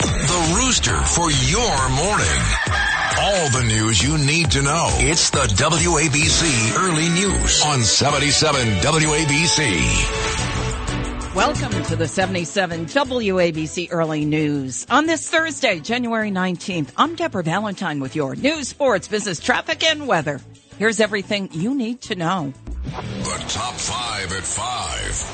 The 0.00 0.56
Rooster 0.56 0.96
for 0.96 1.30
your 1.30 1.88
morning. 1.90 2.42
All 3.18 3.50
the 3.50 3.64
news 3.66 4.02
you 4.02 4.16
need 4.16 4.50
to 4.52 4.62
know. 4.62 4.88
It's 4.94 5.28
the 5.28 5.40
WABC 5.40 6.74
Early 6.78 7.10
News 7.10 7.62
on 7.66 7.82
77 7.82 8.66
WABC. 8.78 9.76
Welcome 11.34 11.82
to 11.84 11.96
the 11.96 12.08
77 12.08 12.86
WABC 12.86 13.88
Early 13.90 14.24
News. 14.24 14.86
On 14.88 15.04
this 15.04 15.28
Thursday, 15.28 15.80
January 15.80 16.30
19th, 16.30 16.92
I'm 16.96 17.14
Deborah 17.14 17.42
Valentine 17.42 18.00
with 18.00 18.16
your 18.16 18.34
news, 18.34 18.68
sports, 18.68 19.06
business, 19.06 19.38
traffic, 19.38 19.84
and 19.84 20.08
weather. 20.08 20.40
Here's 20.78 21.00
everything 21.00 21.50
you 21.52 21.74
need 21.74 22.00
to 22.02 22.14
know. 22.14 22.54
The 22.84 23.44
top 23.48 23.74
five 23.74 24.32
at 24.32 24.44
five. 24.44 25.26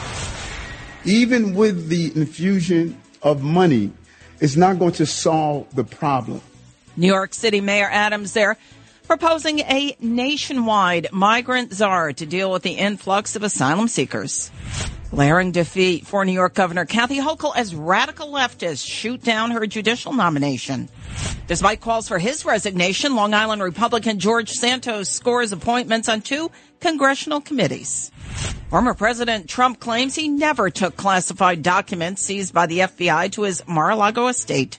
Even 1.04 1.54
with 1.54 1.88
the 1.88 2.10
infusion 2.16 3.00
of 3.22 3.44
money, 3.44 3.92
it's 4.40 4.56
not 4.56 4.78
going 4.78 4.92
to 4.92 5.06
solve 5.06 5.74
the 5.74 5.84
problem. 5.84 6.40
New 6.96 7.06
York 7.06 7.34
City 7.34 7.60
Mayor 7.60 7.88
Adams 7.90 8.32
there 8.32 8.56
proposing 9.06 9.60
a 9.60 9.96
nationwide 10.00 11.08
migrant 11.12 11.72
czar 11.72 12.12
to 12.12 12.26
deal 12.26 12.50
with 12.50 12.62
the 12.62 12.72
influx 12.72 13.36
of 13.36 13.42
asylum 13.42 13.88
seekers. 13.88 14.50
Glaring 15.10 15.52
defeat 15.52 16.06
for 16.06 16.24
New 16.24 16.32
York 16.32 16.54
Governor 16.54 16.84
Kathy 16.84 17.20
Hochul 17.20 17.54
as 17.54 17.74
radical 17.74 18.28
leftists 18.28 18.84
shoot 18.84 19.22
down 19.22 19.52
her 19.52 19.66
judicial 19.66 20.12
nomination. 20.12 20.88
Despite 21.46 21.80
calls 21.80 22.08
for 22.08 22.18
his 22.18 22.44
resignation, 22.44 23.14
Long 23.14 23.32
Island 23.32 23.62
Republican 23.62 24.18
George 24.18 24.50
Santos 24.50 25.08
scores 25.08 25.52
appointments 25.52 26.08
on 26.08 26.20
two 26.22 26.50
congressional 26.80 27.40
committees. 27.40 28.10
Former 28.70 28.94
President 28.94 29.48
Trump 29.48 29.78
claims 29.78 30.14
he 30.14 30.28
never 30.28 30.70
took 30.70 30.96
classified 30.96 31.62
documents 31.62 32.22
seized 32.22 32.52
by 32.52 32.66
the 32.66 32.80
FBI 32.80 33.30
to 33.32 33.42
his 33.42 33.62
Mar-a-Lago 33.66 34.26
estate. 34.26 34.78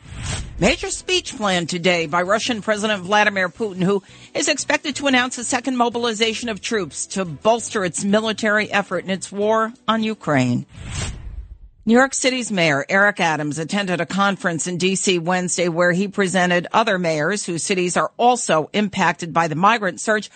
Major 0.59 0.89
speech 0.89 1.37
planned 1.37 1.69
today 1.69 2.05
by 2.05 2.21
Russian 2.21 2.61
President 2.61 3.03
Vladimir 3.03 3.47
Putin, 3.47 3.83
who 3.83 4.03
is 4.33 4.49
expected 4.49 4.95
to 4.97 5.07
announce 5.07 5.37
a 5.37 5.43
second 5.43 5.77
mobilization 5.77 6.49
of 6.49 6.61
troops 6.61 7.05
to 7.07 7.23
bolster 7.23 7.85
its 7.85 8.03
military 8.03 8.69
effort 8.71 9.03
in 9.03 9.09
its 9.09 9.31
war 9.31 9.71
on 9.87 10.03
Ukraine. 10.03 10.65
New 11.85 11.93
York 11.93 12.13
City's 12.13 12.51
mayor, 12.51 12.85
Eric 12.89 13.21
Adams, 13.21 13.59
attended 13.59 14.01
a 14.01 14.05
conference 14.05 14.67
in 14.67 14.77
D.C. 14.77 15.19
Wednesday 15.19 15.69
where 15.69 15.93
he 15.93 16.09
presented 16.09 16.67
other 16.73 16.99
mayors 16.99 17.45
whose 17.45 17.63
cities 17.63 17.95
are 17.95 18.11
also 18.17 18.69
impacted 18.73 19.31
by 19.31 19.47
the 19.47 19.55
migrant 19.55 20.01
surge 20.01 20.29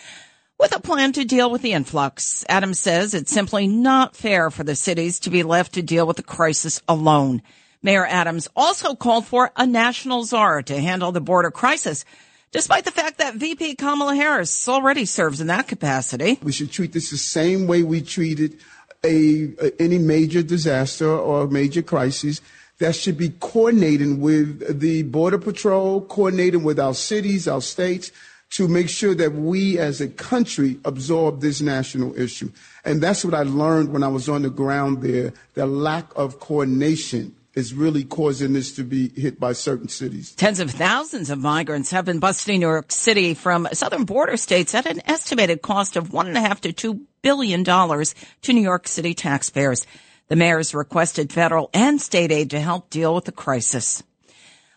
with 0.62 0.76
a 0.76 0.80
plan 0.80 1.12
to 1.12 1.26
deal 1.26 1.50
with 1.50 1.64
the 1.64 1.74
influx. 1.74 2.46
Adams 2.48 2.80
says 2.80 3.16
it's 3.16 3.32
simply 3.32 3.66
not 3.68 4.16
fair 4.16 4.52
for 4.52 4.64
the 4.64 4.76
cities 4.76 5.20
to 5.20 5.32
be 5.32 5.42
left 5.42 5.74
to 5.74 5.82
deal 5.82 6.06
with 6.06 6.18
the 6.18 6.24
crisis 6.24 6.80
alone. 6.88 7.42
Mayor 7.82 8.06
Adams 8.06 8.48
also 8.56 8.94
called 8.94 9.26
for 9.26 9.52
a 9.58 9.66
national 9.66 10.24
czar 10.24 10.62
to 10.62 10.80
handle 10.80 11.12
the 11.12 11.20
border 11.20 11.50
crisis, 11.50 12.06
despite 12.52 12.86
the 12.86 12.92
fact 12.92 13.18
that 13.18 13.34
VP 13.34 13.74
Kamala 13.74 14.14
Harris 14.14 14.70
already 14.70 15.06
serves 15.06 15.42
in 15.42 15.48
that 15.48 15.68
capacity. 15.68 16.38
We 16.44 16.52
should 16.52 16.72
treat 16.72 16.94
this 16.94 17.10
the 17.10 17.18
same 17.18 17.66
way 17.66 17.82
we 17.82 18.02
treated 18.02 18.60
a, 19.04 19.46
a 19.60 19.82
any 19.82 19.98
major 19.98 20.44
disaster 20.44 21.10
or 21.10 21.48
major 21.48 21.82
crisis. 21.82 22.40
That 22.78 22.96
should 22.96 23.18
be 23.18 23.30
coordinating 23.30 24.22
with 24.22 24.80
the 24.80 25.02
Border 25.04 25.40
Patrol, 25.40 26.02
coordinating 26.02 26.64
with 26.64 26.80
our 26.80 26.94
cities, 26.94 27.48
our 27.48 27.62
states, 27.62 28.12
to 28.52 28.68
make 28.68 28.90
sure 28.90 29.16
that 29.16 29.34
we 29.34 29.80
as 29.80 30.02
a 30.02 30.08
country 30.08 30.78
absorb 30.84 31.42
this 31.42 31.62
national 31.62 32.18
issue. 32.20 32.52
And 32.84 33.02
that's 33.02 33.24
what 33.24 33.34
I 33.34 33.44
learned 33.44 33.94
when 33.94 34.04
I 34.04 34.10
was 34.10 34.28
on 34.28 34.42
the 34.42 34.50
ground 34.50 35.02
there, 35.02 35.34
the 35.54 35.66
lack 35.66 36.12
of 36.16 36.40
coordination 36.40 37.36
is 37.54 37.74
really 37.74 38.04
causing 38.04 38.54
this 38.54 38.74
to 38.76 38.84
be 38.84 39.10
hit 39.10 39.40
by 39.40 39.54
certain 39.54 39.90
cities. 39.90 40.34
Tens 40.36 40.60
of 40.60 40.72
thousands 40.72 41.30
of 41.30 41.40
migrants 41.40 41.92
have 41.92 42.06
been 42.06 42.20
busting 42.20 42.60
New 42.60 42.68
York 42.68 42.92
City 42.92 43.34
from 43.34 43.68
southern 43.74 44.06
border 44.06 44.38
states 44.38 44.74
at 44.74 44.86
an 44.86 45.02
estimated 45.06 45.62
cost 45.62 45.96
of 45.96 46.14
one 46.14 46.28
and 46.28 46.38
a 46.38 46.42
half 46.42 46.62
to 46.62 46.72
two 46.72 47.02
billion 47.22 47.64
dollars 47.64 48.16
to 48.44 48.54
New 48.54 48.62
York 48.62 48.88
City 48.88 49.14
taxpayers. 49.14 49.86
The 50.30 50.38
mayors 50.38 50.74
requested 50.74 51.34
federal 51.34 51.70
and 51.74 52.02
state 52.02 52.32
aid 52.32 52.52
to 52.52 52.60
help 52.60 52.90
deal 52.90 53.14
with 53.14 53.26
the 53.26 53.34
crisis. 53.34 54.02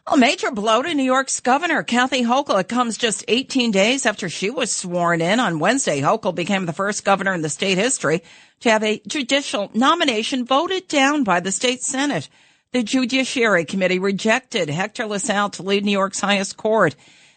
A 0.07 0.19
major 0.19 0.51
blow 0.51 0.83
to 0.83 0.93
New 0.93 1.03
York's 1.03 1.41
governor, 1.41 1.83
Kathy 1.83 2.25
Hochul. 2.25 2.61
It 2.61 2.69
comes 2.69 2.99
just 2.99 3.25
18 3.27 3.71
days 3.71 4.05
after 4.05 4.29
she 4.29 4.51
was 4.51 4.71
sworn 4.71 5.23
in 5.23 5.41
on 5.41 5.61
Wednesday. 5.61 6.03
Hochul 6.03 6.35
became 6.35 6.67
the 6.67 6.75
first 6.75 7.07
governor 7.07 7.33
in 7.33 7.41
the 7.41 7.49
state 7.49 7.79
history 7.79 8.23
to 8.61 8.71
have 8.71 8.83
a 8.83 9.01
judicial 9.07 9.71
nomination 9.73 10.45
voted 10.45 10.89
down 10.89 11.25
by 11.25 11.41
the 11.41 11.51
state 11.51 11.83
Senate. 11.83 12.29
The 12.73 12.83
Judiciary 12.83 13.65
Committee 13.65 13.99
rejected 13.99 14.69
Hector 14.69 15.07
LaSalle 15.07 15.49
to 15.51 15.63
lead 15.63 15.87
New 15.87 15.93
York's 15.93 16.21
highest 16.21 16.59
court. 16.59 16.95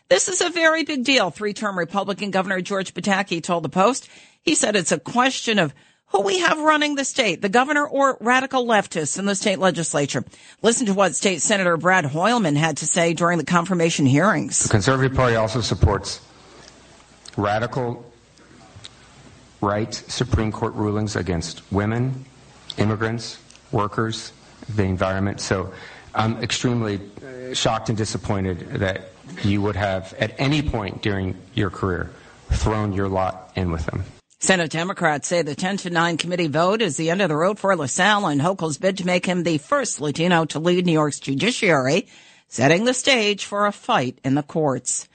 This 0.09 0.27
is 0.27 0.41
a 0.41 0.49
very 0.49 0.83
big 0.83 1.05
deal, 1.05 1.29
three-term 1.29 1.79
Republican 1.79 2.31
Governor 2.31 2.59
George 2.59 2.93
Pataki 2.93 3.41
told 3.41 3.63
the 3.63 3.69
Post. 3.69 4.09
He 4.41 4.55
said 4.55 4.75
it's 4.75 4.91
a 4.91 4.99
question 4.99 5.57
of 5.57 5.73
who 6.09 6.21
we 6.21 6.39
have 6.39 6.59
running 6.59 6.95
the 6.95 7.05
state, 7.05 7.41
the 7.41 7.49
governor 7.49 7.85
or 7.85 8.17
radical 8.19 8.65
leftists 8.65 9.19
in 9.19 9.25
the 9.25 9.35
state 9.35 9.59
legislature. 9.59 10.23
Listen 10.61 10.85
to 10.87 10.93
what 10.93 11.15
State 11.15 11.41
Senator 11.41 11.77
Brad 11.77 12.05
Hoylman 12.05 12.55
had 12.55 12.77
to 12.77 12.85
say 12.85 13.13
during 13.13 13.37
the 13.37 13.45
confirmation 13.45 14.05
hearings. 14.05 14.63
The 14.63 14.69
Conservative 14.69 15.15
Party 15.15 15.35
also 15.35 15.61
supports 15.61 16.21
radical 17.35 18.09
right 19.61 19.93
Supreme 19.93 20.51
Court 20.51 20.73
rulings 20.75 21.15
against 21.15 21.61
women, 21.71 22.25
immigrants, 22.77 23.39
workers, 23.71 24.31
the 24.75 24.83
environment. 24.83 25.41
So 25.41 25.73
I'm 26.15 26.37
extremely 26.41 27.01
shocked 27.53 27.89
and 27.89 27.97
disappointed 27.97 28.59
that 28.79 29.11
you 29.43 29.61
would 29.61 29.75
have, 29.75 30.13
at 30.19 30.33
any 30.39 30.61
point 30.61 31.01
during 31.01 31.37
your 31.53 31.69
career, 31.69 32.09
thrown 32.51 32.93
your 32.93 33.09
lot 33.09 33.51
in 33.55 33.71
with 33.71 33.85
them. 33.87 34.03
Senate 34.39 34.69
Democrats 34.69 35.27
say 35.27 35.41
the 35.41 35.55
10 35.55 35.77
to 35.77 35.89
9 35.89 36.15
committee 36.17 36.47
vote 36.47 36.79
is 36.79 36.95
the 36.95 37.09
end 37.09 37.23
of 37.23 37.29
the 37.29 37.35
road 37.35 37.57
for 37.57 37.75
LaSalle 37.75 38.27
and 38.27 38.39
Hochul's 38.39 38.77
bid 38.77 38.99
to 38.99 39.05
make 39.05 39.25
him 39.25 39.41
the 39.41 39.57
first 39.57 39.99
Latino 39.99 40.45
to 40.45 40.59
lead 40.59 40.85
New 40.85 40.91
York's 40.91 41.19
judiciary, 41.19 42.07
setting 42.47 42.85
the 42.85 42.93
stage 42.93 43.45
for 43.45 43.65
a 43.65 43.71
fight 43.71 44.19
in 44.23 44.35
the 44.35 44.43
courts. 44.43 45.09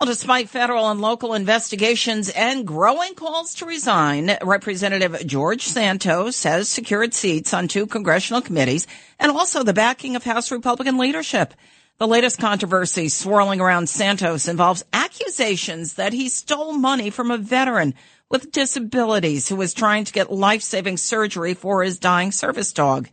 Well, 0.00 0.08
despite 0.08 0.48
federal 0.48 0.90
and 0.90 1.00
local 1.00 1.34
investigations 1.34 2.28
and 2.30 2.66
growing 2.66 3.14
calls 3.14 3.54
to 3.54 3.66
resign, 3.66 4.36
Representative 4.42 5.24
George 5.24 5.62
Santos 5.62 6.42
has 6.42 6.68
secured 6.68 7.14
seats 7.14 7.54
on 7.54 7.68
two 7.68 7.86
congressional 7.86 8.42
committees 8.42 8.88
and 9.20 9.30
also 9.30 9.62
the 9.62 9.74
backing 9.74 10.16
of 10.16 10.24
House 10.24 10.50
Republican 10.50 10.98
leadership. 10.98 11.54
The 11.98 12.08
latest 12.08 12.40
controversy 12.40 13.08
swirling 13.08 13.60
around 13.60 13.88
Santos 13.88 14.48
involves 14.48 14.84
accusations 14.92 15.94
that 15.94 16.12
he 16.12 16.28
stole 16.28 16.72
money 16.72 17.10
from 17.10 17.30
a 17.30 17.38
veteran 17.38 17.94
with 18.30 18.52
disabilities 18.52 19.48
who 19.48 19.56
was 19.56 19.74
trying 19.74 20.04
to 20.04 20.12
get 20.12 20.32
life-saving 20.32 20.96
surgery 20.96 21.54
for 21.54 21.82
his 21.82 21.98
dying 21.98 22.32
service 22.32 22.72
dog. 22.72 23.08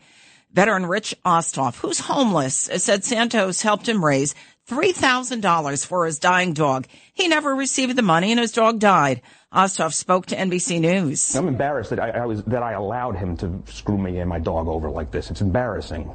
Veteran 0.51 0.85
Rich 0.85 1.15
Osthoff, 1.25 1.77
who's 1.77 1.99
homeless, 1.99 2.69
said 2.77 3.03
Santos 3.03 3.61
helped 3.61 3.89
him 3.89 4.05
raise 4.05 4.35
$3,000 4.69 5.85
for 5.85 6.05
his 6.05 6.19
dying 6.19 6.53
dog. 6.53 6.87
He 7.13 7.27
never 7.27 7.53
received 7.53 7.95
the 7.95 8.01
money 8.01 8.31
and 8.31 8.39
his 8.39 8.51
dog 8.51 8.79
died. 8.79 9.21
Osthoff 9.51 9.93
spoke 9.93 10.27
to 10.27 10.35
NBC 10.35 10.79
News. 10.79 11.35
I'm 11.35 11.47
embarrassed 11.47 11.89
that 11.89 11.99
I, 11.99 12.09
I, 12.09 12.25
was 12.25 12.43
that 12.45 12.63
I 12.63 12.73
allowed 12.73 13.17
him 13.17 13.35
to 13.37 13.61
screw 13.65 13.97
me 13.97 14.19
and 14.19 14.29
my 14.29 14.39
dog 14.39 14.67
over 14.67 14.89
like 14.89 15.11
this. 15.11 15.29
It's 15.29 15.41
embarrassing. 15.41 16.11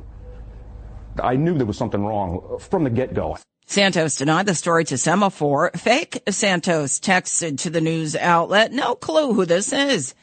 I 1.23 1.37
knew 1.37 1.55
there 1.55 1.67
was 1.67 1.77
something 1.77 2.05
wrong 2.05 2.59
from 2.59 2.85
the 2.85 2.91
get-go. 2.91 3.37
Santos 3.70 4.17
denied 4.17 4.47
the 4.47 4.55
story 4.55 4.82
to 4.87 4.94
Semafor. 4.94 5.79
Fake 5.79 6.23
Santos 6.31 6.99
texted 6.99 7.59
to 7.59 7.69
the 7.69 7.82
news 7.82 8.17
outlet, 8.17 8.73
no 8.73 8.94
clue 8.94 9.35
who 9.35 9.44
this 9.44 9.75
is. 9.75 10.15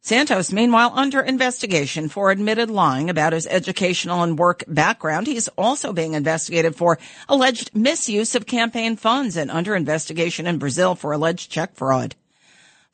Santos, 0.00 0.50
meanwhile, 0.50 0.90
under 0.94 1.20
investigation 1.20 2.08
for 2.08 2.30
admitted 2.30 2.70
lying 2.70 3.10
about 3.10 3.34
his 3.34 3.46
educational 3.46 4.22
and 4.22 4.38
work 4.38 4.64
background. 4.66 5.26
He's 5.26 5.48
also 5.48 5.92
being 5.92 6.14
investigated 6.14 6.76
for 6.76 6.98
alleged 7.28 7.76
misuse 7.76 8.34
of 8.34 8.46
campaign 8.46 8.96
funds 8.96 9.36
and 9.36 9.50
under 9.50 9.76
investigation 9.76 10.46
in 10.46 10.56
Brazil 10.56 10.94
for 10.94 11.12
alleged 11.12 11.50
check 11.52 11.74
fraud. 11.74 12.14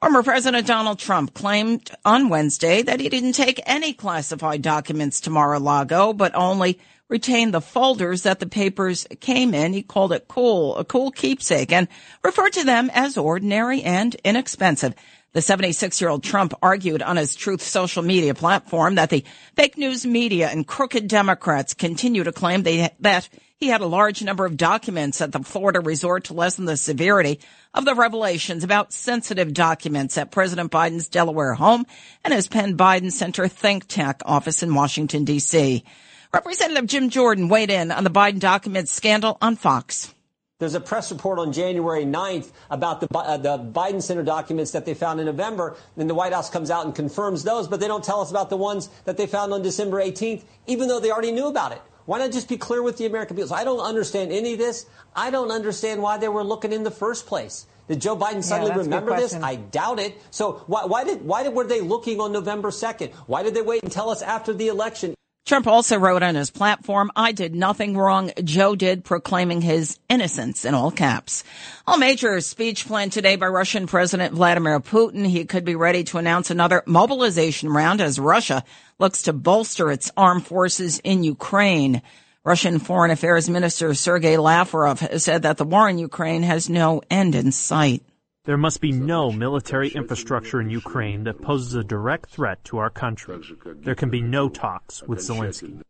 Former 0.00 0.24
President 0.24 0.66
Donald 0.66 0.98
Trump 0.98 1.34
claimed 1.34 1.88
on 2.04 2.30
Wednesday 2.30 2.82
that 2.82 2.98
he 2.98 3.08
didn't 3.08 3.34
take 3.34 3.60
any 3.64 3.92
classified 3.92 4.60
documents 4.60 5.20
to 5.20 5.30
Mar-a-Lago, 5.30 6.12
but 6.12 6.34
only 6.34 6.80
retained 7.10 7.52
the 7.52 7.60
folders 7.60 8.22
that 8.22 8.40
the 8.40 8.46
papers 8.46 9.06
came 9.20 9.52
in. 9.52 9.74
He 9.74 9.82
called 9.82 10.12
it 10.12 10.28
cool, 10.28 10.76
a 10.76 10.84
cool 10.84 11.10
keepsake, 11.10 11.72
and 11.72 11.88
referred 12.22 12.54
to 12.54 12.64
them 12.64 12.90
as 12.94 13.18
ordinary 13.18 13.82
and 13.82 14.14
inexpensive. 14.24 14.94
The 15.32 15.42
76 15.42 16.00
year 16.00 16.10
old 16.10 16.24
Trump 16.24 16.54
argued 16.62 17.02
on 17.02 17.16
his 17.16 17.36
Truth 17.36 17.62
social 17.62 18.02
media 18.02 18.34
platform 18.34 18.96
that 18.96 19.10
the 19.10 19.24
fake 19.54 19.76
news 19.76 20.06
media 20.06 20.48
and 20.48 20.66
crooked 20.66 21.06
Democrats 21.06 21.74
continue 21.74 22.24
to 22.24 22.32
claim 22.32 22.62
they, 22.62 22.90
that 23.00 23.28
he 23.56 23.68
had 23.68 23.80
a 23.80 23.86
large 23.86 24.22
number 24.24 24.44
of 24.44 24.56
documents 24.56 25.20
at 25.20 25.32
the 25.32 25.40
Florida 25.40 25.80
resort 25.80 26.24
to 26.24 26.34
lessen 26.34 26.64
the 26.64 26.76
severity 26.76 27.38
of 27.74 27.84
the 27.84 27.94
revelations 27.94 28.64
about 28.64 28.92
sensitive 28.92 29.52
documents 29.52 30.18
at 30.18 30.32
President 30.32 30.72
Biden's 30.72 31.08
Delaware 31.08 31.54
home 31.54 31.86
and 32.24 32.34
his 32.34 32.48
Penn 32.48 32.76
Biden 32.76 33.12
Center 33.12 33.46
think 33.46 33.86
tank 33.86 34.22
office 34.24 34.62
in 34.64 34.74
Washington, 34.74 35.24
D.C. 35.24 35.84
Representative 36.32 36.86
Jim 36.86 37.10
Jordan 37.10 37.48
weighed 37.48 37.70
in 37.70 37.90
on 37.90 38.04
the 38.04 38.10
Biden 38.10 38.38
documents 38.38 38.92
scandal 38.92 39.36
on 39.42 39.56
Fox. 39.56 40.14
There's 40.60 40.74
a 40.74 40.80
press 40.80 41.10
report 41.10 41.40
on 41.40 41.52
January 41.52 42.04
9th 42.04 42.52
about 42.70 43.00
the, 43.00 43.08
uh, 43.18 43.36
the 43.36 43.58
Biden 43.58 44.00
Center 44.00 44.22
documents 44.22 44.70
that 44.70 44.86
they 44.86 44.94
found 44.94 45.18
in 45.18 45.26
November. 45.26 45.76
Then 45.96 46.06
the 46.06 46.14
White 46.14 46.32
House 46.32 46.48
comes 46.48 46.70
out 46.70 46.84
and 46.84 46.94
confirms 46.94 47.42
those, 47.42 47.66
but 47.66 47.80
they 47.80 47.88
don't 47.88 48.04
tell 48.04 48.20
us 48.20 48.30
about 48.30 48.48
the 48.48 48.56
ones 48.56 48.90
that 49.06 49.16
they 49.16 49.26
found 49.26 49.52
on 49.52 49.62
December 49.62 50.00
18th, 50.00 50.44
even 50.68 50.86
though 50.86 51.00
they 51.00 51.10
already 51.10 51.32
knew 51.32 51.48
about 51.48 51.72
it. 51.72 51.82
Why 52.04 52.20
not 52.20 52.30
just 52.30 52.48
be 52.48 52.56
clear 52.56 52.82
with 52.82 52.96
the 52.96 53.06
American 53.06 53.34
people? 53.34 53.48
So 53.48 53.56
I 53.56 53.64
don't 53.64 53.80
understand 53.80 54.30
any 54.30 54.52
of 54.52 54.60
this. 54.60 54.86
I 55.16 55.30
don't 55.30 55.50
understand 55.50 56.00
why 56.00 56.18
they 56.18 56.28
were 56.28 56.44
looking 56.44 56.72
in 56.72 56.84
the 56.84 56.92
first 56.92 57.26
place. 57.26 57.66
Did 57.88 58.00
Joe 58.00 58.16
Biden 58.16 58.44
suddenly 58.44 58.70
yeah, 58.70 58.76
remember 58.76 59.16
this? 59.16 59.34
I 59.34 59.56
doubt 59.56 59.98
it. 59.98 60.16
So 60.30 60.62
why, 60.68 60.84
why, 60.84 61.02
did 61.02 61.24
why 61.24 61.42
did, 61.42 61.54
were 61.54 61.66
they 61.66 61.80
looking 61.80 62.20
on 62.20 62.32
November 62.32 62.70
2nd? 62.70 63.12
Why 63.26 63.42
did 63.42 63.54
they 63.54 63.62
wait 63.62 63.82
and 63.82 63.90
tell 63.90 64.10
us 64.10 64.22
after 64.22 64.52
the 64.52 64.68
election? 64.68 65.16
Trump 65.46 65.66
also 65.66 65.98
wrote 65.98 66.22
on 66.22 66.34
his 66.34 66.50
platform, 66.50 67.10
I 67.16 67.32
did 67.32 67.54
nothing 67.54 67.96
wrong. 67.96 68.30
Joe 68.44 68.76
did, 68.76 69.04
proclaiming 69.04 69.60
his 69.62 69.98
innocence 70.08 70.64
in 70.64 70.74
all 70.74 70.90
caps. 70.90 71.42
A 71.86 71.98
major 71.98 72.40
speech 72.40 72.86
planned 72.86 73.12
today 73.12 73.36
by 73.36 73.46
Russian 73.46 73.86
President 73.86 74.34
Vladimir 74.34 74.78
Putin. 74.80 75.26
He 75.26 75.44
could 75.46 75.64
be 75.64 75.74
ready 75.74 76.04
to 76.04 76.18
announce 76.18 76.50
another 76.50 76.82
mobilization 76.86 77.68
round 77.70 78.00
as 78.00 78.20
Russia 78.20 78.62
looks 78.98 79.22
to 79.22 79.32
bolster 79.32 79.90
its 79.90 80.12
armed 80.16 80.46
forces 80.46 81.00
in 81.00 81.24
Ukraine. 81.24 82.02
Russian 82.44 82.78
Foreign 82.78 83.10
Affairs 83.10 83.50
Minister 83.50 83.92
Sergei 83.94 84.36
Lavrov 84.36 85.20
said 85.20 85.42
that 85.42 85.56
the 85.56 85.64
war 85.64 85.88
in 85.88 85.98
Ukraine 85.98 86.42
has 86.42 86.70
no 86.70 87.02
end 87.10 87.34
in 87.34 87.50
sight. 87.50 88.02
There 88.44 88.56
must 88.56 88.80
be 88.80 88.90
no 88.90 89.30
military 89.30 89.90
infrastructure 89.90 90.60
in 90.62 90.70
Ukraine 90.70 91.24
that 91.24 91.42
poses 91.42 91.74
a 91.74 91.84
direct 91.84 92.30
threat 92.30 92.64
to 92.64 92.78
our 92.78 92.88
country. 92.88 93.38
There 93.66 93.94
can 93.94 94.08
be 94.08 94.22
no 94.22 94.48
talks 94.48 95.02
with 95.02 95.18
Zelensky. 95.18 95.82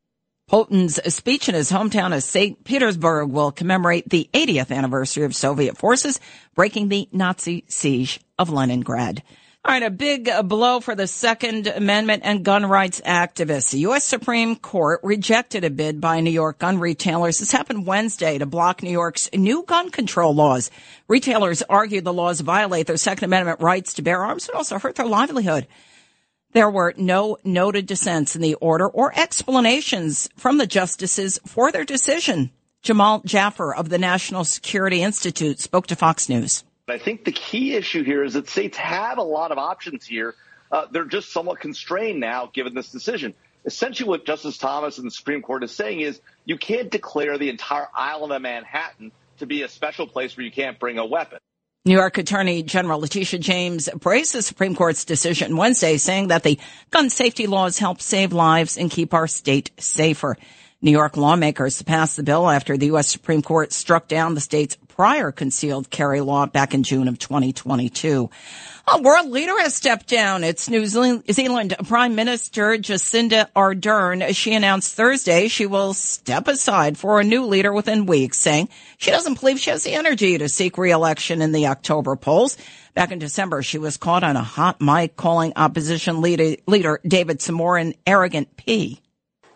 Putin's 0.50 1.14
speech 1.14 1.48
in 1.48 1.54
his 1.54 1.70
hometown 1.70 2.14
of 2.14 2.24
St. 2.24 2.64
Petersburg 2.64 3.30
will 3.30 3.52
commemorate 3.52 4.08
the 4.08 4.28
80th 4.32 4.72
anniversary 4.76 5.22
of 5.22 5.36
Soviet 5.36 5.78
forces 5.78 6.18
breaking 6.56 6.88
the 6.88 7.08
Nazi 7.12 7.64
siege 7.68 8.18
of 8.36 8.50
Leningrad. 8.50 9.22
All 9.62 9.74
right, 9.74 9.82
a 9.82 9.90
big 9.90 10.26
uh, 10.26 10.42
blow 10.42 10.80
for 10.80 10.94
the 10.94 11.06
Second 11.06 11.66
Amendment 11.66 12.22
and 12.24 12.42
gun 12.42 12.64
rights 12.64 13.02
activists. 13.04 13.72
The 13.72 13.80
U.S. 13.80 14.06
Supreme 14.06 14.56
Court 14.56 15.00
rejected 15.02 15.64
a 15.64 15.70
bid 15.70 16.00
by 16.00 16.20
New 16.20 16.30
York 16.30 16.58
gun 16.58 16.78
retailers. 16.78 17.38
This 17.38 17.52
happened 17.52 17.86
Wednesday 17.86 18.38
to 18.38 18.46
block 18.46 18.82
New 18.82 18.90
York's 18.90 19.28
new 19.34 19.62
gun 19.64 19.90
control 19.90 20.34
laws. 20.34 20.70
Retailers 21.08 21.60
argued 21.60 22.04
the 22.04 22.12
laws 22.12 22.40
violate 22.40 22.86
their 22.86 22.96
Second 22.96 23.24
Amendment 23.26 23.60
rights 23.60 23.92
to 23.94 24.02
bear 24.02 24.24
arms, 24.24 24.46
but 24.46 24.56
also 24.56 24.78
hurt 24.78 24.94
their 24.94 25.04
livelihood. 25.04 25.66
There 26.52 26.70
were 26.70 26.94
no 26.96 27.36
noted 27.44 27.84
dissents 27.84 28.34
in 28.34 28.40
the 28.40 28.54
order 28.54 28.88
or 28.88 29.12
explanations 29.14 30.30
from 30.36 30.56
the 30.56 30.66
justices 30.66 31.38
for 31.46 31.70
their 31.70 31.84
decision. 31.84 32.50
Jamil 32.82 33.26
Jaffer 33.26 33.74
of 33.74 33.90
the 33.90 33.98
National 33.98 34.44
Security 34.44 35.02
Institute 35.02 35.60
spoke 35.60 35.86
to 35.88 35.96
Fox 35.96 36.30
News. 36.30 36.64
I 36.90 36.98
think 36.98 37.24
the 37.24 37.32
key 37.32 37.74
issue 37.74 38.04
here 38.04 38.24
is 38.24 38.34
that 38.34 38.48
states 38.48 38.76
have 38.78 39.18
a 39.18 39.22
lot 39.22 39.52
of 39.52 39.58
options 39.58 40.06
here. 40.06 40.34
Uh, 40.70 40.86
they're 40.90 41.04
just 41.04 41.32
somewhat 41.32 41.60
constrained 41.60 42.20
now 42.20 42.50
given 42.52 42.74
this 42.74 42.90
decision. 42.90 43.34
Essentially, 43.64 44.08
what 44.08 44.24
Justice 44.24 44.56
Thomas 44.56 44.98
and 44.98 45.06
the 45.06 45.10
Supreme 45.10 45.42
Court 45.42 45.62
is 45.64 45.72
saying 45.72 46.00
is 46.00 46.20
you 46.44 46.56
can't 46.56 46.90
declare 46.90 47.36
the 47.36 47.50
entire 47.50 47.88
island 47.94 48.32
of 48.32 48.40
Manhattan 48.40 49.12
to 49.38 49.46
be 49.46 49.62
a 49.62 49.68
special 49.68 50.06
place 50.06 50.36
where 50.36 50.44
you 50.44 50.52
can't 50.52 50.78
bring 50.78 50.98
a 50.98 51.04
weapon. 51.04 51.38
New 51.86 51.94
York 51.94 52.18
Attorney 52.18 52.62
General 52.62 53.00
Letitia 53.00 53.38
James 53.38 53.88
praised 54.00 54.34
the 54.34 54.42
Supreme 54.42 54.74
Court's 54.74 55.06
decision 55.06 55.56
Wednesday, 55.56 55.96
saying 55.96 56.28
that 56.28 56.42
the 56.42 56.58
gun 56.90 57.08
safety 57.08 57.46
laws 57.46 57.78
help 57.78 58.02
save 58.02 58.34
lives 58.34 58.76
and 58.76 58.90
keep 58.90 59.14
our 59.14 59.26
state 59.26 59.70
safer. 59.78 60.36
New 60.82 60.92
York 60.92 61.18
lawmakers 61.18 61.82
passed 61.82 62.16
the 62.16 62.22
bill 62.22 62.48
after 62.48 62.74
the 62.74 62.86
U.S. 62.86 63.06
Supreme 63.06 63.42
Court 63.42 63.70
struck 63.70 64.08
down 64.08 64.34
the 64.34 64.40
state's 64.40 64.78
prior 64.88 65.30
concealed 65.30 65.90
carry 65.90 66.22
law 66.22 66.46
back 66.46 66.72
in 66.72 66.84
June 66.84 67.06
of 67.06 67.18
2022. 67.18 68.30
A 68.88 69.02
world 69.02 69.28
leader 69.28 69.60
has 69.60 69.74
stepped 69.74 70.08
down. 70.08 70.42
It's 70.42 70.70
New 70.70 70.86
Zealand 70.86 71.76
Prime 71.86 72.14
Minister 72.14 72.78
Jacinda 72.78 73.48
Ardern. 73.54 74.34
She 74.34 74.54
announced 74.54 74.94
Thursday 74.94 75.48
she 75.48 75.66
will 75.66 75.92
step 75.92 76.48
aside 76.48 76.96
for 76.96 77.20
a 77.20 77.24
new 77.24 77.44
leader 77.44 77.74
within 77.74 78.06
weeks, 78.06 78.38
saying 78.38 78.70
she 78.96 79.10
doesn't 79.10 79.38
believe 79.38 79.60
she 79.60 79.68
has 79.68 79.84
the 79.84 79.92
energy 79.92 80.38
to 80.38 80.48
seek 80.48 80.78
re-election 80.78 81.42
in 81.42 81.52
the 81.52 81.66
October 81.66 82.16
polls. 82.16 82.56
Back 82.94 83.12
in 83.12 83.18
December, 83.18 83.62
she 83.62 83.76
was 83.76 83.98
caught 83.98 84.24
on 84.24 84.38
a 84.38 84.42
hot 84.42 84.80
mic 84.80 85.14
calling 85.14 85.52
opposition 85.56 86.22
leader, 86.22 86.56
leader 86.66 87.00
David 87.06 87.42
Seymour 87.42 87.76
an 87.76 87.92
arrogant 88.06 88.56
P. 88.56 89.02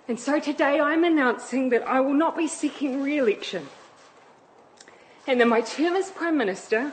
And 0.07 0.21
so 0.21 0.39
today 0.39 0.81
I'm 0.81 1.03
announcing 1.03 1.71
that 1.71 1.87
I 1.89 2.01
will 2.01 2.13
not 2.13 2.37
be 2.37 2.47
seeking 2.47 3.03
re-election 3.03 3.69
and 5.27 5.41
that 5.41 5.49
my 5.49 5.63
term 5.63 5.97
as 5.97 6.11
Prime 6.11 6.37
Minister 6.37 6.93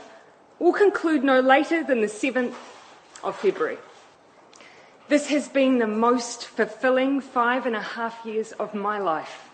will 0.59 0.71
conclude 0.71 1.23
no 1.23 1.41
later 1.41 1.83
than 1.83 1.99
the 1.99 2.07
7th 2.07 2.53
of 3.23 3.35
February. 3.35 3.77
This 5.09 5.27
has 5.27 5.49
been 5.49 5.79
the 5.79 5.87
most 5.87 6.45
fulfilling 6.45 7.19
five 7.19 7.65
and 7.65 7.75
a 7.75 7.81
half 7.81 8.25
years 8.25 8.53
of 8.53 8.73
my 8.73 8.97
life, 8.97 9.49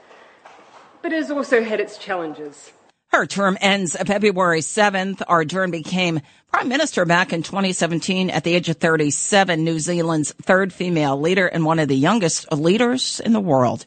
but 1.01 1.11
it 1.11 1.15
has 1.15 1.31
also 1.31 1.63
had 1.63 1.79
its 1.79 1.97
challenges. 1.97 2.73
Her 3.09 3.25
term 3.25 3.57
ends 3.61 3.95
February 3.95 4.59
7th. 4.59 5.19
Ardern 5.19 5.71
became 5.71 6.21
prime 6.51 6.67
minister 6.67 7.05
back 7.05 7.31
in 7.31 7.41
2017 7.41 8.29
at 8.29 8.43
the 8.43 8.53
age 8.53 8.69
of 8.69 8.77
37, 8.77 9.63
New 9.63 9.79
Zealand's 9.79 10.33
third 10.33 10.73
female 10.73 11.19
leader 11.19 11.47
and 11.47 11.65
one 11.65 11.79
of 11.79 11.87
the 11.87 11.95
youngest 11.95 12.51
leaders 12.51 13.21
in 13.21 13.33
the 13.33 13.39
world. 13.39 13.85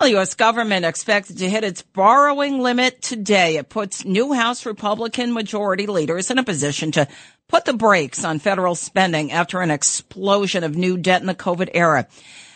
The 0.00 0.10
U.S. 0.10 0.34
government 0.34 0.84
expected 0.84 1.38
to 1.38 1.48
hit 1.48 1.64
its 1.64 1.82
borrowing 1.82 2.60
limit 2.60 3.00
today. 3.02 3.56
It 3.56 3.68
puts 3.68 4.04
new 4.04 4.32
House 4.32 4.66
Republican 4.66 5.32
majority 5.32 5.86
leaders 5.86 6.30
in 6.30 6.38
a 6.38 6.44
position 6.44 6.92
to 6.92 7.08
put 7.48 7.64
the 7.64 7.72
brakes 7.72 8.24
on 8.24 8.38
federal 8.38 8.74
spending 8.74 9.32
after 9.32 9.60
an 9.60 9.70
explosion 9.70 10.62
of 10.62 10.76
new 10.76 10.98
debt 10.98 11.20
in 11.20 11.26
the 11.26 11.34
COVID 11.34 11.70
era. 11.74 12.06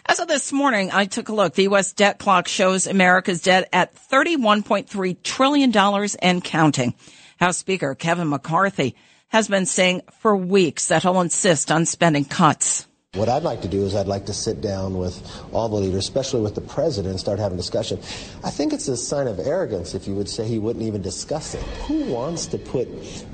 As 0.05 0.19
of 0.19 0.27
this 0.29 0.53
morning, 0.53 0.91
I 0.93 1.07
took 1.07 1.29
a 1.29 1.35
look. 1.35 1.55
The 1.55 1.63
U.S. 1.65 1.93
debt 1.93 2.19
clock 2.19 2.49
shows 2.49 2.87
America's 2.87 3.41
debt 3.41 3.69
at 3.73 3.95
$31.3 3.95 5.23
trillion 5.23 5.77
and 6.21 6.45
counting. 6.45 6.95
House 7.39 7.59
Speaker 7.59 7.95
Kevin 7.95 8.29
McCarthy 8.29 8.97
has 9.29 9.49
been 9.49 9.65
saying 9.65 10.03
for 10.21 10.37
weeks 10.37 10.89
that 10.89 11.03
he'll 11.03 11.21
insist 11.21 11.71
on 11.71 11.87
spending 11.87 12.25
cuts. 12.25 12.87
What 13.15 13.29
I'd 13.29 13.43
like 13.43 13.61
to 13.61 13.69
do 13.69 13.85
is 13.85 13.95
I'd 13.95 14.07
like 14.07 14.25
to 14.27 14.33
sit 14.33 14.63
down 14.63 14.97
with 14.97 15.21
all 15.53 15.69
the 15.69 15.77
leaders, 15.77 15.99
especially 15.99 16.41
with 16.41 16.55
the 16.55 16.63
president, 16.63 17.11
and 17.11 17.21
start 17.21 17.39
having 17.39 17.59
discussion. 17.59 17.99
I 18.43 18.49
think 18.49 18.73
it's 18.73 18.89
a 18.89 18.97
sign 18.97 19.27
of 19.27 19.39
arrogance 19.39 19.95
if 19.95 20.09
you 20.09 20.15
would 20.15 20.31
say 20.31 20.49
he 20.49 20.59
wouldn't 20.59 20.83
even 20.83 21.03
discuss 21.03 21.55
it. 21.55 21.63
Who 21.87 22.07
wants 22.07 22.47
to 22.47 22.57
put 22.57 22.89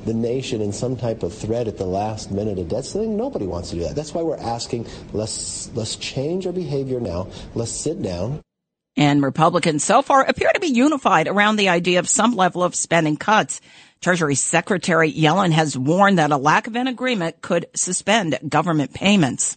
the 0.04 0.14
nation 0.14 0.62
in 0.62 0.72
some 0.72 0.96
type 0.96 1.22
of 1.22 1.32
threat 1.32 1.68
at 1.68 1.78
the 1.78 1.86
last 1.86 2.32
minute 2.32 2.58
of 2.58 2.68
debt 2.68 2.86
ceiling? 2.86 3.16
Nobody 3.16 3.46
wants 3.46 3.70
to 3.70 3.76
do 3.76 3.82
that. 3.82 3.94
That's 3.94 4.12
why 4.12 4.22
we're 4.22 4.36
asking 4.36 4.88
let's 5.12 5.70
let's 5.76 5.94
change 5.94 6.44
our 6.48 6.52
behavior 6.52 6.98
now. 6.98 7.28
Let's 7.54 7.70
sit 7.70 8.02
down. 8.02 8.42
And 8.96 9.22
Republicans 9.22 9.84
so 9.84 10.02
far 10.02 10.24
appear 10.24 10.50
to 10.52 10.58
be 10.58 10.66
unified 10.66 11.28
around 11.28 11.54
the 11.54 11.68
idea 11.68 12.00
of 12.00 12.08
some 12.08 12.34
level 12.34 12.64
of 12.64 12.74
spending 12.74 13.16
cuts. 13.16 13.60
Treasury 14.00 14.34
Secretary 14.34 15.12
Yellen 15.12 15.52
has 15.52 15.78
warned 15.78 16.18
that 16.18 16.32
a 16.32 16.36
lack 16.36 16.66
of 16.66 16.74
an 16.74 16.88
agreement 16.88 17.42
could 17.42 17.66
suspend 17.76 18.40
government 18.48 18.92
payments. 18.92 19.56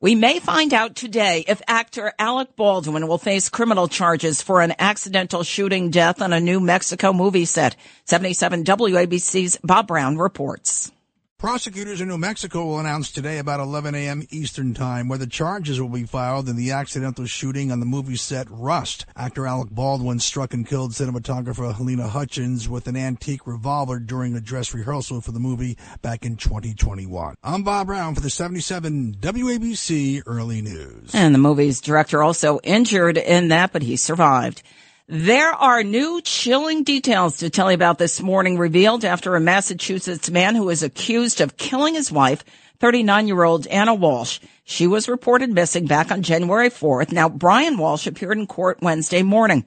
We 0.00 0.14
may 0.14 0.38
find 0.38 0.72
out 0.72 0.94
today 0.94 1.44
if 1.48 1.60
actor 1.66 2.12
Alec 2.18 2.54
Baldwin 2.54 3.08
will 3.08 3.18
face 3.18 3.48
criminal 3.48 3.88
charges 3.88 4.40
for 4.40 4.60
an 4.60 4.74
accidental 4.78 5.42
shooting 5.42 5.90
death 5.90 6.22
on 6.22 6.32
a 6.32 6.40
New 6.40 6.60
Mexico 6.60 7.12
movie 7.12 7.46
set. 7.46 7.74
77 8.04 8.62
WABC's 8.64 9.58
Bob 9.64 9.88
Brown 9.88 10.16
reports. 10.16 10.92
Prosecutors 11.38 12.00
in 12.00 12.08
New 12.08 12.18
Mexico 12.18 12.64
will 12.64 12.80
announce 12.80 13.12
today 13.12 13.38
about 13.38 13.60
11 13.60 13.94
a.m. 13.94 14.26
Eastern 14.28 14.74
Time 14.74 15.06
whether 15.06 15.24
charges 15.24 15.80
will 15.80 15.88
be 15.88 16.02
filed 16.02 16.48
in 16.48 16.56
the 16.56 16.72
accidental 16.72 17.26
shooting 17.26 17.70
on 17.70 17.78
the 17.78 17.86
movie 17.86 18.16
set 18.16 18.48
Rust. 18.50 19.06
Actor 19.14 19.46
Alec 19.46 19.70
Baldwin 19.70 20.18
struck 20.18 20.52
and 20.52 20.66
killed 20.66 20.90
cinematographer 20.90 21.72
Halyna 21.72 22.08
Hutchins 22.08 22.68
with 22.68 22.88
an 22.88 22.96
antique 22.96 23.46
revolver 23.46 24.00
during 24.00 24.34
a 24.34 24.40
dress 24.40 24.74
rehearsal 24.74 25.20
for 25.20 25.30
the 25.30 25.38
movie 25.38 25.78
back 26.02 26.26
in 26.26 26.34
2021. 26.34 27.36
I'm 27.44 27.62
Bob 27.62 27.86
Brown 27.86 28.16
for 28.16 28.20
the 28.20 28.30
77 28.30 29.18
WABC 29.20 30.24
Early 30.26 30.60
News. 30.60 31.14
And 31.14 31.32
the 31.32 31.38
movie's 31.38 31.80
director 31.80 32.20
also 32.20 32.58
injured 32.64 33.16
in 33.16 33.46
that, 33.46 33.72
but 33.72 33.82
he 33.82 33.96
survived. 33.96 34.64
There 35.10 35.52
are 35.52 35.82
new 35.82 36.20
chilling 36.20 36.82
details 36.82 37.38
to 37.38 37.48
tell 37.48 37.70
you 37.70 37.74
about 37.74 37.96
this 37.96 38.20
morning 38.20 38.58
revealed 38.58 39.06
after 39.06 39.34
a 39.34 39.40
Massachusetts 39.40 40.28
man 40.28 40.54
who 40.54 40.68
is 40.68 40.82
accused 40.82 41.40
of 41.40 41.56
killing 41.56 41.94
his 41.94 42.12
wife, 42.12 42.44
39 42.80 43.26
year 43.26 43.42
old 43.42 43.66
Anna 43.68 43.94
Walsh. 43.94 44.38
She 44.64 44.86
was 44.86 45.08
reported 45.08 45.50
missing 45.50 45.86
back 45.86 46.12
on 46.12 46.20
January 46.20 46.68
4th. 46.68 47.10
Now, 47.10 47.30
Brian 47.30 47.78
Walsh 47.78 48.06
appeared 48.06 48.36
in 48.36 48.46
court 48.46 48.82
Wednesday 48.82 49.22
morning. 49.22 49.64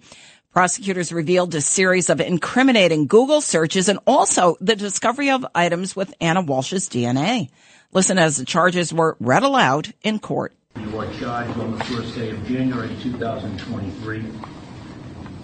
Prosecutors 0.53 1.11
revealed 1.11 1.55
a 1.55 1.61
series 1.61 2.11
of 2.11 2.21
incriminating 2.21 3.07
Google 3.07 3.41
searches 3.41 3.89
and 3.89 3.97
also 4.05 4.57
the 4.61 4.75
discovery 4.75 5.31
of 5.31 5.43
items 5.55 5.95
with 5.95 6.13
Anna 6.21 6.41
Walsh's 6.41 6.87
DNA. 6.87 7.49
Listen 7.91 8.19
as 8.19 8.37
the 8.37 8.45
charges 8.45 8.93
were 8.93 9.17
read 9.19 9.41
aloud 9.41 9.91
in 10.03 10.19
court. 10.19 10.53
You 10.79 10.99
are 10.99 11.11
charged 11.13 11.59
on 11.59 11.79
the 11.79 11.83
first 11.85 12.13
day 12.13 12.29
of 12.29 12.45
January 12.45 12.95
2023 13.01 14.23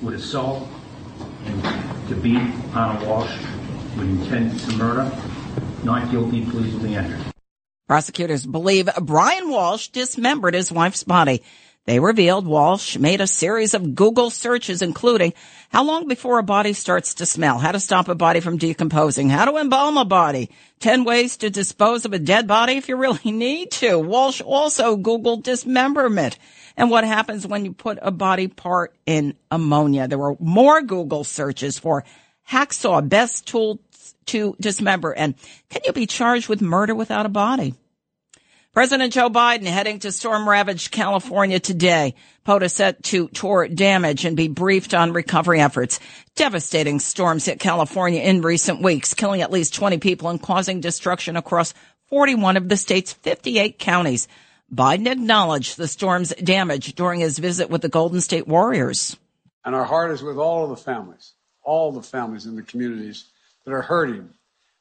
with 0.01 0.15
assault 0.15 0.67
and 1.45 1.63
to 2.09 2.15
beat 2.15 2.37
Anna 2.37 3.03
Walsh 3.05 3.37
with 3.97 4.09
intent 4.09 4.59
to 4.61 4.71
murder. 4.73 5.11
Not 5.83 6.11
guilty, 6.11 6.45
please 6.45 6.75
entered. 6.83 7.33
Prosecutors 7.87 8.45
believe 8.45 8.89
Brian 9.01 9.49
Walsh 9.49 9.87
dismembered 9.87 10.53
his 10.53 10.71
wife's 10.71 11.03
body. 11.03 11.41
They 11.85 12.01
revealed 12.01 12.45
Walsh 12.45 12.97
made 12.97 13.21
a 13.21 13.27
series 13.27 13.73
of 13.73 13.95
Google 13.95 14.29
searches, 14.29 14.81
including 14.81 15.33
how 15.69 15.85
long 15.85 16.09
before 16.09 16.37
a 16.37 16.43
body 16.43 16.73
starts 16.73 17.13
to 17.15 17.25
smell, 17.25 17.59
how 17.59 17.71
to 17.71 17.79
stop 17.79 18.09
a 18.09 18.15
body 18.15 18.41
from 18.41 18.57
decomposing, 18.57 19.29
how 19.29 19.45
to 19.45 19.55
embalm 19.55 19.97
a 19.97 20.03
body, 20.03 20.49
10 20.81 21.05
ways 21.05 21.37
to 21.37 21.49
dispose 21.49 22.03
of 22.03 22.11
a 22.11 22.19
dead 22.19 22.45
body 22.45 22.73
if 22.73 22.89
you 22.89 22.97
really 22.97 23.31
need 23.31 23.71
to. 23.71 23.97
Walsh 23.97 24.41
also 24.41 24.97
Googled 24.97 25.43
dismemberment 25.43 26.37
and 26.77 26.91
what 26.91 27.03
happens 27.03 27.45
when 27.45 27.65
you 27.65 27.73
put 27.73 27.97
a 28.01 28.11
body 28.11 28.47
part 28.47 28.95
in 29.05 29.35
ammonia. 29.51 30.07
There 30.07 30.17
were 30.17 30.37
more 30.39 30.81
Google 30.81 31.23
searches 31.23 31.79
for 31.79 32.05
hacksaw, 32.49 33.09
best 33.09 33.47
tool 33.47 33.81
to 34.27 34.55
dismember, 34.61 35.11
and 35.11 35.35
can 35.69 35.81
you 35.83 35.91
be 35.91 36.05
charged 36.05 36.47
with 36.47 36.61
murder 36.61 36.93
without 36.95 37.25
a 37.25 37.29
body? 37.29 37.73
President 38.73 39.11
Joe 39.11 39.29
Biden 39.29 39.65
heading 39.65 39.97
to 39.99 40.11
storm 40.11 40.47
ravaged 40.47 40.91
California 40.91 41.59
today. 41.59 42.13
POTUS 42.45 42.75
set 42.75 43.03
to 43.05 43.27
tour 43.29 43.67
damage 43.67 44.23
and 44.23 44.37
be 44.37 44.49
briefed 44.49 44.93
on 44.93 45.13
recovery 45.13 45.59
efforts. 45.59 45.99
Devastating 46.35 46.99
storms 46.99 47.45
hit 47.45 47.59
California 47.59 48.21
in 48.21 48.43
recent 48.43 48.83
weeks, 48.83 49.15
killing 49.15 49.41
at 49.41 49.51
least 49.51 49.73
20 49.73 49.97
people 49.97 50.29
and 50.29 50.39
causing 50.39 50.79
destruction 50.79 51.37
across 51.37 51.73
41 52.09 52.55
of 52.55 52.69
the 52.69 52.77
state's 52.77 53.13
58 53.13 53.79
counties. 53.79 54.27
Biden 54.73 55.09
acknowledged 55.09 55.77
the 55.77 55.87
storm's 55.87 56.35
damage 56.35 56.93
during 56.95 57.21
his 57.21 57.39
visit 57.39 57.69
with 57.69 57.81
the 57.81 57.89
Golden 57.89 58.19
State 58.19 58.47
Warriors. 58.47 59.15
And 59.63 59.73
our 59.73 59.85
heart 59.85 60.11
is 60.11 60.21
with 60.21 60.37
all 60.37 60.63
of 60.63 60.69
the 60.69 60.83
families, 60.83 61.33
all 61.63 61.91
the 61.91 62.01
families 62.01 62.45
in 62.45 62.55
the 62.55 62.63
communities 62.63 63.25
that 63.65 63.73
are 63.73 63.81
hurting, 63.81 64.29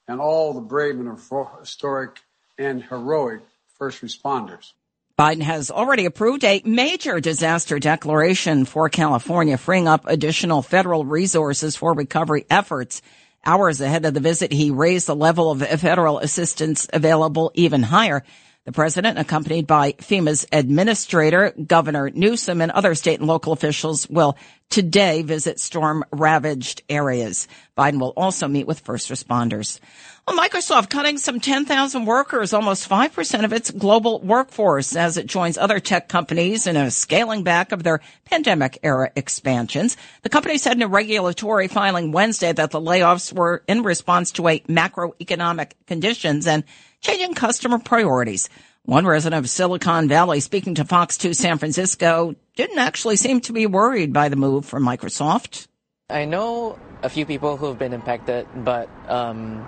and 0.09 0.21
all 0.21 0.53
the 0.53 0.61
brave 0.61 0.99
and 0.99 1.19
historic 1.61 2.19
and 2.59 2.83
heroic 2.83 3.43
first 3.79 4.03
responders. 4.03 4.73
Biden 5.19 5.43
has 5.43 5.71
already 5.71 6.05
approved 6.05 6.45
a 6.45 6.63
major 6.65 7.21
disaster 7.21 7.79
declaration 7.79 8.65
for 8.65 8.89
California, 8.89 9.57
freeing 9.57 9.89
up 9.89 10.07
additional 10.07 10.63
federal 10.63 11.05
resources 11.05 11.75
for 11.75 11.95
recovery 11.95 12.45
efforts. 12.51 13.03
Hours 13.45 13.81
ahead 13.81 14.05
of 14.05 14.15
the 14.15 14.21
visit, 14.21 14.53
he 14.53 14.71
raised 14.71 15.07
the 15.07 15.17
level 15.17 15.51
of 15.51 15.63
federal 15.81 16.19
assistance 16.19 16.87
available 16.93 17.51
even 17.55 17.85
higher. 17.85 18.25
The 18.67 18.73
president, 18.73 19.17
accompanied 19.17 19.69
by 19.69 19.93
FEMA's 19.93 20.45
administrator, 20.51 21.53
Governor 21.53 22.11
Newsom, 22.11 22.61
and 22.61 22.73
other 22.73 22.97
state 22.97 23.21
and 23.21 23.29
local 23.29 23.53
officials 23.53 24.11
will 24.11 24.37
today 24.71 25.23
visit 25.23 25.61
storm 25.61 26.05
ravaged 26.11 26.83
areas. 26.89 27.47
Biden 27.79 28.01
will 28.01 28.13
also 28.17 28.49
meet 28.49 28.67
with 28.67 28.81
first 28.81 29.09
responders. 29.09 29.79
Well, 30.27 30.37
Microsoft 30.37 30.91
cutting 30.91 31.19
some 31.19 31.39
10,000 31.39 32.07
workers, 32.07 32.53
almost 32.53 32.89
5% 32.89 33.45
of 33.45 33.53
its 33.53 33.71
global 33.71 34.21
workforce 34.21 34.97
as 34.97 35.17
it 35.17 35.29
joins 35.29 35.57
other 35.57 35.79
tech 35.79 36.09
companies 36.09 36.67
in 36.67 36.77
a 36.77 36.91
scaling 36.91 37.45
back 37.45 37.71
of 37.71 37.85
their 37.85 38.01
pandemic 38.25 38.81
era 38.83 39.13
expansions. 39.15 39.97
The 40.23 40.29
company 40.29 40.59
said 40.59 40.73
in 40.77 40.83
a 40.83 40.89
regulatory 40.89 41.69
filing 41.69 42.11
Wednesday 42.11 42.53
that 42.53 42.73
the 42.73 42.81
layoffs 42.81 43.33
were 43.33 43.63
in 43.69 43.85
response 43.85 44.33
to 44.33 44.49
a 44.49 44.59
macroeconomic 44.63 45.75
conditions 45.87 46.49
and 46.49 46.65
changing 47.07 47.35
customer 47.35 47.79
priorities. 47.79 48.49
One 48.83 49.07
resident 49.07 49.45
of 49.45 49.49
Silicon 49.49 50.09
Valley 50.09 50.41
speaking 50.41 50.75
to 50.77 50.85
Fox 50.85 51.17
2 51.19 51.35
San 51.35 51.59
Francisco 51.59 52.35
didn't 52.57 52.79
actually 52.79 53.15
seem 53.17 53.41
to 53.43 53.53
be 53.53 53.67
worried 53.67 54.13
by 54.13 54.29
the 54.29 54.35
move 54.35 54.65
from 54.65 54.85
Microsoft. 54.85 55.69
I 56.11 56.25
know 56.25 56.79
a 57.03 57.09
few 57.09 57.25
people 57.25 57.57
who've 57.57 57.79
been 57.79 57.93
impacted, 57.93 58.47
but 58.57 58.89
um, 59.09 59.65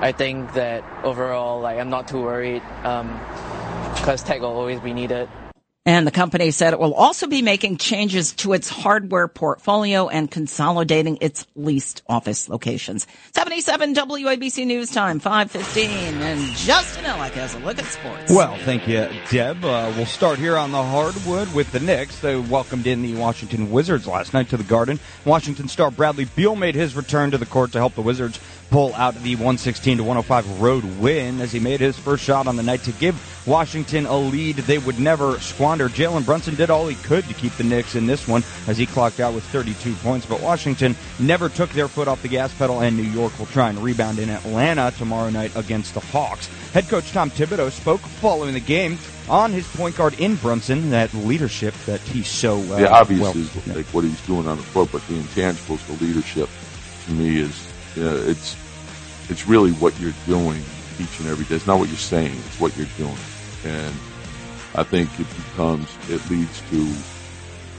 I 0.00 0.12
think 0.12 0.54
that 0.54 0.82
overall, 1.04 1.60
like, 1.60 1.78
I'm 1.78 1.90
not 1.90 2.08
too 2.08 2.22
worried 2.22 2.62
because 2.82 4.20
um, 4.20 4.26
tech 4.26 4.40
will 4.40 4.48
always 4.48 4.80
be 4.80 4.94
needed. 4.94 5.28
And 5.86 6.06
the 6.06 6.10
company 6.10 6.50
said 6.50 6.74
it 6.74 6.78
will 6.78 6.92
also 6.92 7.26
be 7.26 7.40
making 7.40 7.78
changes 7.78 8.34
to 8.34 8.52
its 8.52 8.68
hardware 8.68 9.28
portfolio 9.28 10.08
and 10.08 10.30
consolidating 10.30 11.16
its 11.22 11.46
leased 11.56 12.02
office 12.06 12.50
locations. 12.50 13.06
77 13.34 13.94
WABC 13.94 14.66
News 14.66 14.90
Time, 14.90 15.20
515. 15.20 15.90
And 16.20 16.54
Justin 16.54 17.04
Ellick 17.04 17.30
has 17.30 17.54
a 17.54 17.60
look 17.60 17.78
at 17.78 17.86
sports. 17.86 18.30
Well, 18.30 18.58
thank 18.58 18.86
you, 18.86 19.08
Deb. 19.30 19.64
Uh, 19.64 19.90
we'll 19.96 20.04
start 20.04 20.38
here 20.38 20.58
on 20.58 20.70
the 20.70 20.82
hardwood 20.82 21.54
with 21.54 21.72
the 21.72 21.80
Knicks. 21.80 22.20
They 22.20 22.36
welcomed 22.36 22.86
in 22.86 23.00
the 23.00 23.14
Washington 23.14 23.70
Wizards 23.70 24.06
last 24.06 24.34
night 24.34 24.50
to 24.50 24.58
the 24.58 24.64
Garden. 24.64 25.00
Washington 25.24 25.66
star 25.68 25.90
Bradley 25.90 26.26
Beal 26.26 26.56
made 26.56 26.74
his 26.74 26.94
return 26.94 27.30
to 27.30 27.38
the 27.38 27.46
court 27.46 27.72
to 27.72 27.78
help 27.78 27.94
the 27.94 28.02
Wizards 28.02 28.38
pull 28.70 28.94
out 28.94 29.14
the 29.16 29.34
116 29.34 29.98
to 29.98 30.04
105 30.04 30.60
road 30.60 30.84
win 30.98 31.40
as 31.40 31.52
he 31.52 31.58
made 31.58 31.80
his 31.80 31.98
first 31.98 32.22
shot 32.22 32.46
on 32.46 32.56
the 32.56 32.62
night 32.62 32.82
to 32.84 32.92
give 32.92 33.20
Washington 33.46 34.06
a 34.06 34.16
lead 34.16 34.56
they 34.56 34.78
would 34.78 35.00
never 35.00 35.38
squander. 35.40 35.88
Jalen 35.88 36.24
Brunson 36.24 36.54
did 36.54 36.70
all 36.70 36.86
he 36.86 36.94
could 36.96 37.24
to 37.24 37.34
keep 37.34 37.52
the 37.56 37.64
Knicks 37.64 37.96
in 37.96 38.06
this 38.06 38.28
one 38.28 38.44
as 38.68 38.78
he 38.78 38.86
clocked 38.86 39.18
out 39.18 39.34
with 39.34 39.44
32 39.44 39.94
points, 39.96 40.24
but 40.24 40.40
Washington 40.40 40.94
never 41.18 41.48
took 41.48 41.70
their 41.70 41.88
foot 41.88 42.06
off 42.06 42.22
the 42.22 42.28
gas 42.28 42.54
pedal, 42.54 42.80
and 42.80 42.96
New 42.96 43.02
York 43.02 43.36
will 43.38 43.46
try 43.46 43.70
and 43.70 43.78
rebound 43.78 44.18
in 44.18 44.30
Atlanta 44.30 44.92
tomorrow 44.96 45.30
night 45.30 45.54
against 45.56 45.94
the 45.94 46.00
Hawks. 46.00 46.48
Head 46.72 46.88
coach 46.88 47.10
Tom 47.12 47.30
Thibodeau 47.30 47.70
spoke 47.70 48.00
following 48.00 48.54
the 48.54 48.60
game 48.60 48.98
on 49.28 49.52
his 49.52 49.66
point 49.76 49.96
guard 49.96 50.18
in 50.20 50.36
Brunson, 50.36 50.90
that 50.90 51.12
leadership 51.14 51.74
that 51.86 52.00
he's 52.00 52.28
so 52.28 52.58
uh, 52.72 52.78
yeah, 52.78 52.88
obviously 52.88 53.48
well, 53.66 53.76
like 53.76 53.86
what 53.86 54.04
he's 54.04 54.24
doing 54.26 54.46
on 54.46 54.56
the 54.56 54.62
floor, 54.62 54.86
but 54.90 55.06
the 55.06 55.14
intangibles, 55.14 55.84
the 55.86 56.04
leadership, 56.04 56.48
to 57.06 57.12
me 57.12 57.40
is 57.40 57.66
uh, 57.96 58.28
it's 58.28 58.56
it's 59.28 59.46
really 59.46 59.72
what 59.72 59.98
you're 60.00 60.14
doing 60.26 60.64
each 60.98 61.18
and 61.18 61.28
every 61.28 61.44
day. 61.44 61.56
It's 61.56 61.66
not 61.66 61.78
what 61.78 61.88
you're 61.88 61.98
saying; 61.98 62.42
it's 62.46 62.58
what 62.58 62.76
you're 62.76 62.86
doing, 62.98 63.18
and 63.64 63.94
I 64.74 64.82
think 64.82 65.18
it 65.18 65.26
becomes 65.36 65.88
it 66.08 66.28
leads 66.30 66.60
to 66.70 66.94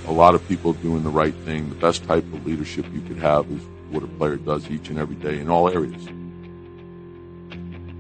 a 0.08 0.12
lot 0.12 0.36
of 0.36 0.48
people 0.48 0.74
doing 0.74 1.04
the 1.04 1.10
right 1.10 1.36
thing. 1.46 1.70
The 1.70 1.76
best 1.76 2.04
type 2.04 2.24
of 2.34 2.46
leadership 2.46 2.86
you 2.94 3.02
could 3.02 3.18
have 3.18 3.50
is 3.52 3.62
what 3.90 4.04
a 4.04 4.08
player 4.08 4.38
does 4.38 4.70
each 4.70 4.90
and 4.90 4.98
every 4.98 5.16
day 5.16 5.40
in 5.40 5.50
all 5.50 5.70
areas. 5.70 6.08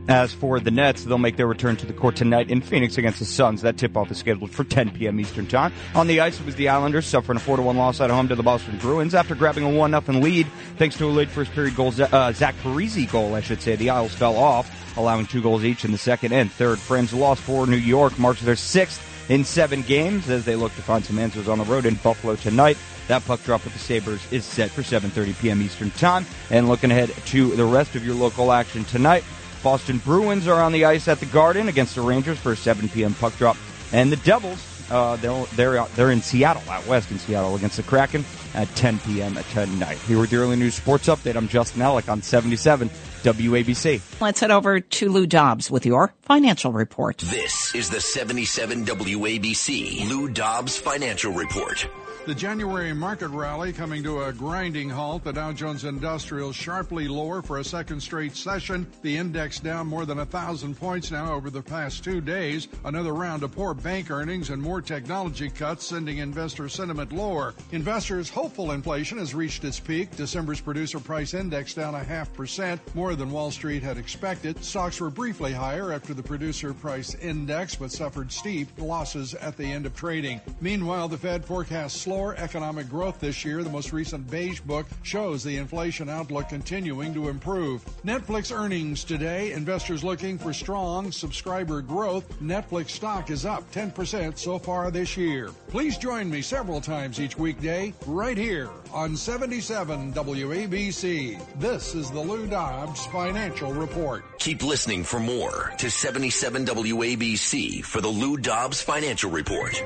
As 0.08 0.34
for 0.34 0.60
the 0.60 0.72
Nets, 0.72 1.04
they'll 1.04 1.18
make 1.18 1.38
their 1.38 1.48
return 1.48 1.76
to 1.78 1.86
the 1.86 1.94
court 1.94 2.16
tonight 2.16 2.50
in 2.50 2.60
Phoenix 2.62 2.98
against 2.98 3.20
the 3.20 3.26
Suns. 3.26 3.62
That 3.62 3.78
tip-off 3.78 4.10
is 4.12 4.18
scheduled 4.18 4.52
for 4.52 4.64
10 4.64 4.92
p.m. 4.92 5.20
Eastern 5.20 5.46
Time. 5.46 5.72
On 5.96 6.08
the 6.08 6.20
ice, 6.20 6.40
it 6.40 6.46
was 6.46 6.56
the 6.56 6.70
Islanders 6.70 7.06
suffering 7.06 7.38
a 7.38 7.42
4-1 7.42 7.76
loss 7.76 8.02
at 8.02 8.10
home 8.10 8.28
to 8.28 8.36
the 8.36 8.44
Boston 8.44 8.78
Bruins 8.80 9.14
after 9.14 9.36
grabbing 9.36 9.64
a 9.64 9.70
1-0 9.70 10.22
lead 10.22 10.48
thanks 10.78 10.98
to 10.98 11.06
a 11.06 11.08
late 11.08 11.30
first 11.30 11.52
period 11.52 11.76
goal, 11.76 11.94
uh, 12.12 12.32
Zach 12.34 12.56
Parise 12.64 13.10
goal, 13.12 13.36
I 13.36 13.42
should 13.42 13.62
say. 13.62 13.76
The 13.76 13.92
Isles 13.92 14.14
fell 14.14 14.36
off, 14.38 14.98
allowing 14.98 15.28
two 15.28 15.42
goals 15.42 15.64
each 15.64 15.86
in 15.86 15.92
the 15.92 15.98
second 15.98 16.34
and 16.34 16.52
third. 16.52 16.80
Friends 16.80 17.14
lost 17.14 17.42
for 17.42 17.68
New 17.68 17.78
York, 17.78 18.18
marks 18.18 18.42
their 18.42 18.56
sixth 18.56 19.08
in 19.30 19.46
seven 19.46 19.82
games 19.84 20.30
as 20.30 20.46
they 20.46 20.56
look 20.56 20.74
to 20.76 20.82
find 20.82 21.06
some 21.06 21.20
answers 21.20 21.48
on 21.48 21.60
the 21.60 21.64
road 21.66 21.86
in 21.86 21.96
Buffalo 21.96 22.36
tonight. 22.36 22.78
That 23.08 23.24
puck 23.26 23.44
drop 23.44 23.64
with 23.64 23.74
the 23.74 23.80
Sabres 23.80 24.22
is 24.32 24.46
set 24.46 24.72
for 24.72 24.82
7.30 24.82 25.40
p.m. 25.42 25.62
Eastern 25.62 25.92
Time. 25.92 26.26
And 26.50 26.68
looking 26.68 26.92
ahead 26.92 27.10
to 27.28 27.56
the 27.56 27.66
rest 27.66 27.96
of 27.96 28.06
your 28.06 28.16
local 28.16 28.52
action 28.52 28.84
tonight, 28.86 29.24
Boston 29.64 30.00
Bruins 30.00 30.48
are 30.48 30.62
on 30.62 30.72
the 30.72 30.86
ice 30.86 31.08
at 31.08 31.20
the 31.20 31.26
Garden 31.28 31.68
against 31.68 31.96
the 31.96 32.02
Rangers 32.02 32.40
for 32.40 32.52
a 32.54 32.56
7 32.56 32.90
p.m. 32.90 33.14
puck 33.14 33.36
drop. 33.38 33.58
And 33.92 34.12
the 34.12 34.18
Devils 34.18 34.68
Uh, 34.92 35.16
they're 35.18 35.46
they're 35.56 35.86
they're 35.96 36.12
in 36.12 36.22
Seattle, 36.22 36.62
out 36.70 36.86
west 36.86 37.12
in 37.12 37.18
Seattle, 37.20 37.56
against 37.56 37.78
the 37.78 37.84
Kraken 37.84 38.26
at 38.54 38.68
10 38.76 39.00
p.m. 39.00 39.36
tonight. 39.54 39.98
Here 40.00 40.20
with 40.20 40.32
the 40.32 40.36
early 40.36 40.58
news 40.58 40.76
sports 40.76 41.08
update. 41.08 41.38
I'm 41.38 41.48
Justin 41.48 41.82
Ellick 41.82 42.12
on 42.12 42.22
77 42.22 42.90
WABC. 43.24 44.02
Let's 44.20 44.42
head 44.42 44.52
over 44.52 44.82
to 44.82 45.10
Lou 45.10 45.26
Dobbs 45.26 45.72
with 45.72 45.86
your 45.86 46.14
financial 46.24 46.74
report. 46.74 47.20
This 47.20 47.74
is 47.74 47.90
the 47.90 48.02
77 48.02 48.84
WABC 48.86 50.10
Lou 50.10 50.28
Dobbs 50.28 50.78
Financial 50.78 51.32
Report. 51.32 51.88
The 52.28 52.36
January 52.36 52.94
market 52.94 53.30
rally 53.30 53.74
coming 53.74 54.04
to 54.04 54.22
a 54.22 54.32
grinding 54.32 54.92
halt. 54.92 55.24
The 55.24 55.34
Dow 55.34 55.52
Jones 55.54 55.86
Industrial 55.86 56.54
sharply 56.54 57.08
lower 57.08 57.42
for 57.42 57.58
a 57.58 57.64
second 57.64 58.00
straight 58.00 58.36
session. 58.36 58.86
The 59.02 59.18
index 59.18 59.60
down 59.60 59.88
more 59.88 60.06
than 60.06 60.20
a 60.20 60.26
thousand 60.26 60.76
points 60.76 61.10
now 61.10 61.34
over 61.34 61.50
the 61.50 61.64
past 61.64 62.04
two 62.04 62.22
days. 62.22 62.68
Another 62.86 63.16
round 63.16 63.42
of 63.42 63.54
poor 63.54 63.74
bank 63.74 64.12
earnings 64.12 64.52
and 64.52 64.62
more 64.62 64.84
technology 64.84 65.50
cuts 65.50 65.88
sending 65.88 66.20
investor 66.20 66.70
sentiment 66.70 67.12
lower. 67.12 67.56
Investors 67.72 68.30
hopeful 68.30 68.74
inflation 68.74 69.18
has 69.18 69.34
reached 69.34 69.64
its 69.64 69.80
peak. 69.80 70.16
December's 70.16 70.62
producer 70.62 71.00
price 71.00 71.34
index 71.34 71.74
down 71.74 71.96
a 71.96 72.04
half 72.04 72.32
percent, 72.34 72.80
more 72.94 73.16
than 73.16 73.32
Wall 73.32 73.50
Street 73.50 73.82
had 73.82 73.98
expected. 73.98 74.64
Stocks 74.64 75.02
were 75.02 75.10
briefly 75.10 75.54
higher 75.54 75.92
after 75.92 76.14
the 76.14 76.22
producer 76.22 76.72
price 76.72 77.16
index, 77.16 77.76
but 77.76 77.92
suffered 77.92 78.32
steep 78.32 78.68
losses 78.78 79.34
at 79.34 79.58
the 79.58 79.66
end 79.66 79.88
of 79.88 79.96
trading. 79.96 80.40
Meanwhile, 80.62 81.08
the 81.08 81.18
Fed 81.18 81.44
forecasts 81.44 82.00
economic 82.12 82.90
growth 82.90 83.20
this 83.20 83.46
year. 83.46 83.64
The 83.64 83.70
most 83.70 83.94
recent 83.94 84.30
Beige 84.30 84.60
Book 84.60 84.86
shows 85.04 85.44
the 85.44 85.56
inflation 85.58 86.10
outlook 86.10 86.50
continuing 86.50 87.14
to 87.14 87.30
improve. 87.30 87.86
Netflix 88.04 88.56
earnings 88.56 89.04
today. 89.04 89.54
Investors 89.54 90.04
looking 90.04 90.38
for 90.38 90.52
strong 90.52 91.12
subscriber 91.12 91.82
growth. 91.82 92.28
Netflix 92.42 92.90
stock 92.90 93.30
is 93.30 93.46
up 93.46 93.70
10% 93.72 94.38
so 94.38 94.60
far 94.60 94.92
this 94.92 95.16
year. 95.16 95.52
Please 95.70 95.98
join 95.98 96.30
me 96.30 96.42
several 96.42 96.82
times 96.82 97.20
each 97.20 97.38
weekday 97.38 97.94
right 98.06 98.38
here 98.38 98.70
on 98.92 99.16
77 99.16 100.14
WABC. 100.14 101.60
This 101.60 101.96
is 101.96 102.12
the 102.12 102.20
Lou 102.20 102.46
Dobbs 102.46 103.06
Financial 103.06 103.72
Report. 103.72 104.26
Keep 104.40 104.64
listening 104.64 105.04
for 105.04 105.20
more 105.20 105.72
to 105.78 105.90
77 105.90 106.66
WABC 106.66 107.86
for 107.86 108.02
the 108.02 108.10
Lou 108.10 108.38
Dobbs 108.38 108.82
Financial 108.82 109.32
Report. 109.32 109.82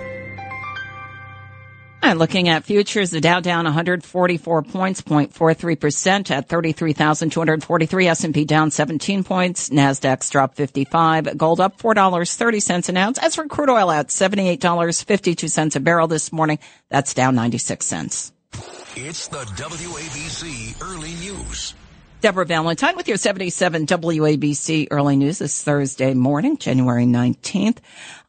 And 2.06 2.20
looking 2.20 2.50
at 2.50 2.66
futures, 2.66 3.10
the 3.10 3.20
Dow 3.20 3.40
down 3.40 3.66
144 3.66 4.62
points, 4.62 5.02
0.43% 5.02 6.30
at 6.30 6.48
33,243. 6.48 8.08
S&P 8.08 8.46
down 8.46 8.70
17 8.70 9.24
points. 9.24 9.70
Nasdaq's 9.70 10.30
dropped 10.30 10.56
55. 10.56 11.36
Gold 11.36 11.60
up 11.60 11.80
$4.30 11.80 12.90
an 12.90 12.98
ounce. 12.98 13.18
As 13.18 13.34
for 13.34 13.48
crude 13.48 13.72
oil 13.72 13.90
at 13.90 14.10
$78.52 14.10 15.76
a 15.76 15.80
barrel 15.80 16.08
this 16.08 16.32
morning, 16.32 16.60
that's 16.90 17.16
down 17.16 17.34
96 17.34 17.84
cents. 17.84 18.32
It's 18.96 19.28
the 19.28 19.40
WABC 19.40 20.80
Early 20.84 21.16
News. 21.16 21.74
Deborah 22.22 22.46
Valentine 22.46 22.96
with 22.96 23.08
your 23.08 23.18
77 23.18 23.86
WABC 23.86 24.88
early 24.90 25.16
news 25.16 25.40
this 25.40 25.62
Thursday 25.62 26.14
morning, 26.14 26.58
January 26.58 27.06
19th. 27.06 27.78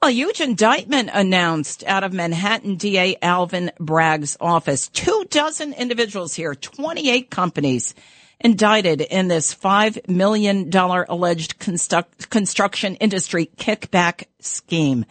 A 0.03 0.11
huge 0.11 0.41
indictment 0.41 1.11
announced 1.13 1.83
out 1.85 2.05
of 2.05 2.13
Manhattan 2.13 2.77
DA 2.77 3.17
Alvin 3.23 3.73
Bragg's 3.79 4.37
office. 4.41 4.89
Two 4.89 5.25
dozen 5.31 5.73
individuals 5.73 6.35
here, 6.35 6.55
28 6.55 7.31
companies 7.31 7.95
indicted 8.41 9.01
in 9.01 9.29
this 9.29 9.55
$5 9.55 10.09
million 10.09 10.71
alleged 10.75 11.59
construct, 11.59 12.29
construction 12.29 12.97
industry 12.97 13.51
kickback 13.57 14.25
scheme. 14.41 15.07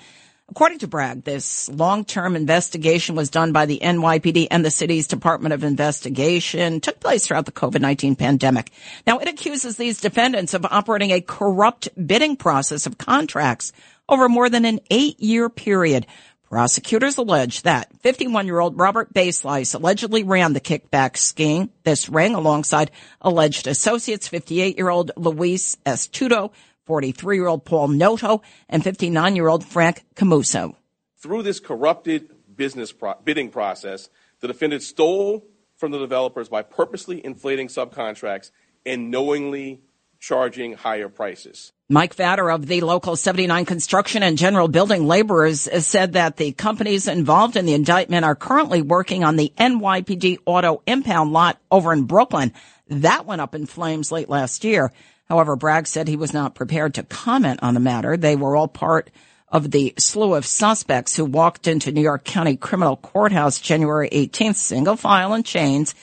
According 0.48 0.80
to 0.80 0.88
Bragg, 0.88 1.24
this 1.24 1.70
long-term 1.70 2.36
investigation 2.36 3.16
was 3.16 3.32
done 3.32 3.52
by 3.52 3.66
the 3.66 3.80
NYPD 3.82 4.48
and 4.52 4.64
the 4.64 4.70
city's 4.70 5.08
Department 5.08 5.54
of 5.54 5.64
Investigation, 5.64 6.80
took 6.80 7.00
place 7.00 7.25
throughout 7.25 7.48
the 7.48 7.52
COVID-19 7.52 8.16
pandemic. 8.18 8.72
Now 9.08 9.18
it 9.18 9.28
accuses 9.28 9.75
these 9.75 10.00
defendants 10.00 10.54
of 10.54 10.64
operating 10.66 11.10
a 11.10 11.20
corrupt 11.20 11.90
bidding 12.08 12.36
process 12.36 12.86
of 12.86 13.00
contracts 13.00 13.74
over 14.08 14.30
more 14.30 14.48
than 14.48 14.66
an 14.66 14.82
eight-year 14.92 15.50
period. 15.50 16.06
Prosecutors 16.48 17.18
allege 17.18 17.64
that 17.64 17.92
51-year-old 18.04 18.78
Robert 18.78 19.12
Baselice 19.16 19.74
allegedly 19.74 20.22
ran 20.22 20.54
the 20.54 20.62
kickback 20.62 21.18
scheme. 21.18 21.72
This 21.84 22.08
ring 22.08 22.36
alongside 22.36 22.92
alleged 23.20 23.66
associates 23.66 24.30
58-year-old 24.30 25.12
Luis 25.18 25.75
Estudo, 25.88 26.52
43 26.86 27.36
year 27.36 27.48
old 27.48 27.65
Paul 27.65 27.89
Noto, 27.89 28.42
and 28.70 28.84
59 28.84 29.36
year 29.36 29.48
old 29.48 29.65
Frank 29.65 30.06
Camuso. 30.15 30.75
Through 31.18 31.44
this 31.44 31.60
corrupted 31.60 32.30
business 32.56 32.92
pro- 32.92 33.15
bidding 33.24 33.50
process, 33.50 34.10
the 34.39 34.48
defendant 34.48 34.84
stole 34.84 35.46
from 35.75 35.92
the 35.92 36.00
developers 36.00 36.50
by 36.50 36.62
purposely 36.62 37.24
inflating 37.25 37.68
subcontracts 37.68 38.51
and 38.86 39.12
knowingly 39.12 39.81
charging 40.20 40.74
higher 40.74 41.09
prices. 41.09 41.72
Mike 41.90 42.16
Vatter 42.16 42.53
of 42.53 42.66
the 42.66 42.81
local 42.81 43.16
79 43.16 43.66
construction 43.66 44.24
and 44.24 44.38
general 44.38 44.68
building 44.68 45.05
laborers 45.05 45.70
said 45.86 46.14
that 46.14 46.38
the 46.38 46.51
companies 46.51 47.07
involved 47.07 47.55
in 47.55 47.66
the 47.66 47.74
indictment 47.74 48.25
are 48.25 48.36
currently 48.36 48.81
working 48.81 49.24
on 49.24 49.36
the 49.36 49.53
NYPD 49.57 50.40
auto 50.46 50.81
impound 50.88 51.31
lot 51.31 51.59
over 51.70 51.94
in 51.94 52.03
Brooklyn. 52.03 52.53
That 52.88 53.27
went 53.27 53.42
up 53.42 53.53
in 53.53 53.68
flames 53.68 54.12
late 54.12 54.29
last 54.29 54.64
year. 54.64 54.92
However, 55.27 55.55
Bragg 55.55 55.88
said 55.88 56.07
he 56.07 56.16
was 56.16 56.33
not 56.33 56.55
prepared 56.55 56.94
to 56.96 57.03
comment 57.03 57.59
on 57.64 57.74
the 57.74 57.79
matter. 57.79 58.16
They 58.16 58.35
were 58.35 58.55
all 58.55 58.68
part 58.68 59.09
of 59.50 59.72
the 59.72 59.94
slew 59.98 60.33
of 60.33 60.46
suspects 60.46 61.16
who 61.16 61.25
walked 61.25 61.68
into 61.68 61.92
New 61.92 62.01
York 62.01 62.24
County 62.24 62.57
Criminal 62.57 62.98
Courthouse 62.98 63.59
January 63.59 64.09
18th, 64.09 64.55
single 64.55 64.96
file 64.96 65.33
and 65.33 65.46
chains, 65.46 65.96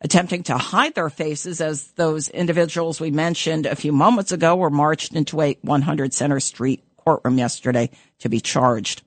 attempting 0.00 0.42
to 0.44 0.58
hide 0.58 0.94
their 0.94 1.10
faces 1.10 1.60
as 1.60 1.88
those 1.92 2.28
individuals 2.28 3.00
we 3.00 3.10
mentioned 3.10 3.66
a 3.66 3.76
few 3.76 3.92
moments 3.92 4.30
ago 4.30 4.54
were 4.56 4.70
marched 4.70 5.14
into 5.14 5.40
a 5.40 5.56
100 5.62 6.12
Center 6.12 6.38
Street 6.38 6.84
courtroom 6.96 7.38
yesterday 7.38 7.90
to 8.20 8.28
be 8.28 8.40
charged. 8.40 9.02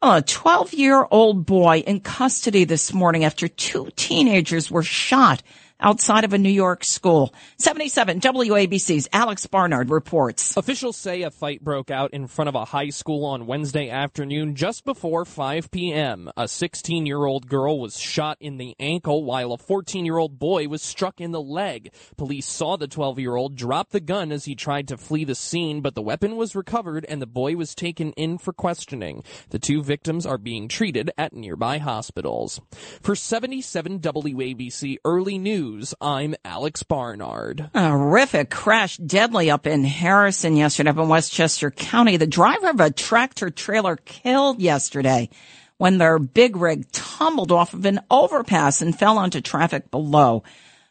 Uh, 0.00 0.20
a 0.22 0.22
12 0.22 0.74
year 0.74 1.06
old 1.10 1.46
boy 1.46 1.78
in 1.78 1.98
custody 1.98 2.64
this 2.64 2.92
morning 2.92 3.24
after 3.24 3.48
two 3.48 3.88
teenagers 3.96 4.70
were 4.70 4.82
shot 4.82 5.42
outside 5.80 6.24
of 6.24 6.32
a 6.32 6.38
New 6.38 6.48
York 6.48 6.84
school. 6.84 7.34
77 7.58 8.20
WABC's 8.20 9.08
Alex 9.12 9.46
Barnard 9.46 9.90
reports. 9.90 10.56
Officials 10.56 10.96
say 10.96 11.22
a 11.22 11.30
fight 11.30 11.62
broke 11.62 11.90
out 11.90 12.12
in 12.14 12.26
front 12.26 12.48
of 12.48 12.54
a 12.54 12.64
high 12.64 12.88
school 12.88 13.24
on 13.24 13.46
Wednesday 13.46 13.90
afternoon 13.90 14.54
just 14.54 14.84
before 14.84 15.24
5 15.24 15.70
p.m. 15.70 16.30
A 16.36 16.48
16 16.48 17.06
year 17.06 17.24
old 17.24 17.48
girl 17.48 17.78
was 17.78 17.98
shot 17.98 18.38
in 18.40 18.56
the 18.56 18.74
ankle 18.78 19.24
while 19.24 19.52
a 19.52 19.58
14 19.58 20.04
year 20.04 20.18
old 20.18 20.38
boy 20.38 20.68
was 20.68 20.82
struck 20.82 21.20
in 21.20 21.32
the 21.32 21.40
leg. 21.40 21.92
Police 22.16 22.46
saw 22.46 22.76
the 22.76 22.88
12 22.88 23.18
year 23.18 23.36
old 23.36 23.56
drop 23.56 23.90
the 23.90 24.00
gun 24.00 24.32
as 24.32 24.44
he 24.44 24.54
tried 24.54 24.88
to 24.88 24.96
flee 24.96 25.24
the 25.24 25.34
scene, 25.34 25.80
but 25.80 25.94
the 25.94 26.02
weapon 26.02 26.36
was 26.36 26.56
recovered 26.56 27.04
and 27.08 27.20
the 27.20 27.26
boy 27.26 27.56
was 27.56 27.74
taken 27.74 28.12
in 28.12 28.38
for 28.38 28.52
questioning. 28.52 29.22
The 29.50 29.58
two 29.58 29.82
victims 29.82 30.24
are 30.24 30.38
being 30.38 30.68
treated 30.68 31.10
at 31.18 31.32
nearby 31.32 31.78
hospitals. 31.78 32.60
For 33.02 33.14
77 33.14 34.00
WABC 34.00 34.96
Early 35.04 35.38
News, 35.38 35.63
News, 35.64 35.94
I'm 35.98 36.34
Alex 36.44 36.82
Barnard. 36.82 37.70
A 37.72 37.88
horrific 37.88 38.50
crash, 38.50 38.98
deadly 38.98 39.50
up 39.50 39.66
in 39.66 39.82
Harrison 39.82 40.58
yesterday 40.58 40.90
up 40.90 40.98
in 40.98 41.08
Westchester 41.08 41.70
County. 41.70 42.18
The 42.18 42.26
driver 42.26 42.68
of 42.68 42.80
a 42.80 42.90
tractor 42.90 43.48
trailer 43.48 43.96
killed 43.96 44.60
yesterday 44.60 45.30
when 45.78 45.96
their 45.96 46.18
big 46.18 46.56
rig 46.56 46.92
tumbled 46.92 47.50
off 47.50 47.72
of 47.72 47.86
an 47.86 48.00
overpass 48.10 48.82
and 48.82 48.96
fell 48.96 49.16
onto 49.16 49.40
traffic 49.40 49.90
below. 49.90 50.42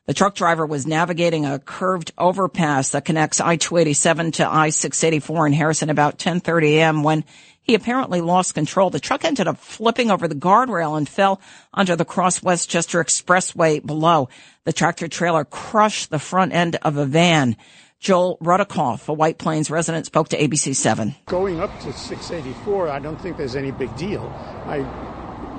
The 0.08 0.16
truck 0.16 0.34
driver 0.34 0.66
was 0.66 0.88
navigating 0.88 1.46
a 1.46 1.60
curved 1.60 2.12
overpass 2.18 2.90
that 2.90 3.06
connects 3.06 3.40
I-287 3.40 4.34
to 4.34 4.48
I-684 4.52 5.48
in 5.48 5.54
Harrison 5.54 5.92
about 5.92 6.18
10:30 6.18 6.64
a.m. 6.78 7.04
when 7.04 7.26
he 7.64 7.74
apparently 7.76 8.22
lost 8.22 8.54
control. 8.54 8.90
The 8.90 9.00
truck 9.00 9.26
ended 9.26 9.48
up 9.48 9.58
flipping 9.58 10.12
over 10.12 10.28
the 10.28 10.36
guardrail 10.36 10.98
and 10.98 11.08
fell 11.08 11.42
onto 11.74 11.96
the 11.96 12.06
Cross 12.06 12.44
Westchester 12.44 13.04
Expressway 13.04 13.84
below. 13.84 14.30
The 14.66 14.74
tractor 14.74 15.08
trailer 15.08 15.46
crushed 15.46 16.10
the 16.10 16.20
front 16.20 16.54
end 16.54 16.78
of 16.84 16.98
a 16.98 17.06
van. 17.06 17.58
Joel 18.00 18.38
Rudikoff, 18.40 19.08
a 19.08 19.14
White 19.14 19.38
Plains 19.38 19.72
resident, 19.72 20.06
spoke 20.06 20.28
to 20.30 20.38
ABC 20.38 20.76
7. 20.76 21.16
Going 21.26 21.62
up 21.62 21.72
to 21.80 21.94
684, 21.94 22.90
I 22.90 23.00
don't 23.00 23.20
think 23.20 23.38
there's 23.38 23.56
any 23.56 23.72
big 23.72 23.96
deal. 23.96 24.30
I 24.66 24.80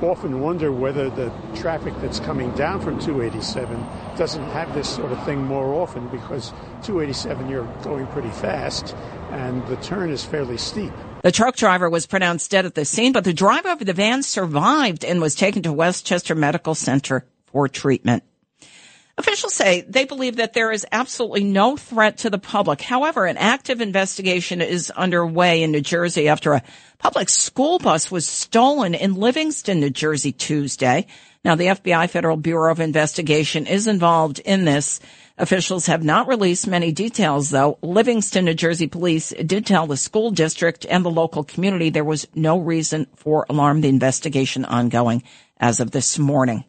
often 0.03 0.41
wonder 0.41 0.71
whether 0.71 1.09
the 1.09 1.33
traffic 1.55 1.95
that's 2.03 2.21
coming 2.21 2.51
down 2.53 2.83
from 2.83 3.01
287 3.01 3.79
doesn't 4.19 4.45
have 4.51 4.75
this 4.75 4.89
sort 4.89 5.11
of 5.11 5.25
thing 5.25 5.43
more 5.43 5.73
often 5.73 6.07
because 6.09 6.51
287 6.83 7.49
you're 7.49 7.65
going 7.83 8.07
pretty 8.09 8.31
fast 8.31 8.95
and 9.31 9.67
the 9.69 9.77
turn 9.77 10.11
is 10.11 10.23
fairly 10.23 10.59
steep. 10.59 10.93
The 11.25 11.33
truck 11.33 11.57
driver 11.57 11.89
was 11.89 12.07
pronounced 12.07 12.51
dead 12.51 12.67
at 12.67 12.75
the 12.75 12.85
scene, 12.85 13.13
but 13.13 13.25
the 13.25 13.33
driver 13.33 13.71
of 13.71 13.79
the 13.79 13.95
van 13.95 14.23
survived 14.23 15.07
and 15.07 15.23
was 15.23 15.35
taken 15.35 15.63
to 15.63 15.73
Westchester 15.73 16.35
Medical 16.35 16.75
Center 16.75 17.25
for 17.47 17.67
treatment. 17.67 18.25
Officials 19.17 19.55
say 19.55 19.87
they 19.89 20.05
believe 20.05 20.37
that 20.37 20.53
there 20.53 20.71
is 20.71 20.85
absolutely 20.93 21.43
no 21.43 21.79
threat 21.79 22.19
to 22.19 22.29
the 22.29 22.37
public. 22.37 22.83
However, 22.83 23.25
an 23.25 23.39
active 23.39 23.81
investigation 23.81 24.61
is 24.61 24.91
underway 24.91 25.63
in 25.63 25.71
New 25.71 25.81
Jersey 25.81 26.29
after 26.29 26.53
a 26.53 26.63
public 26.99 27.31
school 27.31 27.79
bus 27.79 28.11
was 28.11 28.29
stolen 28.29 28.93
in 28.93 29.15
Livingston, 29.15 29.81
New 29.81 29.89
Jersey 29.89 30.33
Tuesday. 30.33 31.07
Now, 31.43 31.55
the 31.55 31.69
FBI 31.69 32.11
Federal 32.11 32.37
Bureau 32.37 32.71
of 32.71 32.81
Investigation 32.81 33.67
is 33.67 33.87
involved 33.87 34.41
in 34.41 34.67
this. 34.67 35.01
Officials 35.37 35.87
have 35.87 36.05
not 36.05 36.29
released 36.29 36.69
many 36.69 36.93
details, 36.93 37.51
though. 37.51 37.77
Livingston, 37.83 38.45
New 38.45 38.55
Jersey 38.55 38.87
police 38.87 39.31
did 39.45 39.67
tell 39.67 39.89
the 39.89 39.97
school 39.97 40.31
district 40.31 40.87
and 40.89 41.05
the 41.05 41.11
local 41.11 41.43
community 41.43 41.91
there 41.91 42.05
was 42.05 42.29
no 42.37 42.59
reason 42.59 43.09
for 43.17 43.45
alarm. 43.49 43.81
The 43.81 43.89
investigation 43.89 44.65
ongoing 44.65 45.25
as 45.59 45.81
of 45.81 45.91
this 45.91 46.21
morning. 46.21 46.65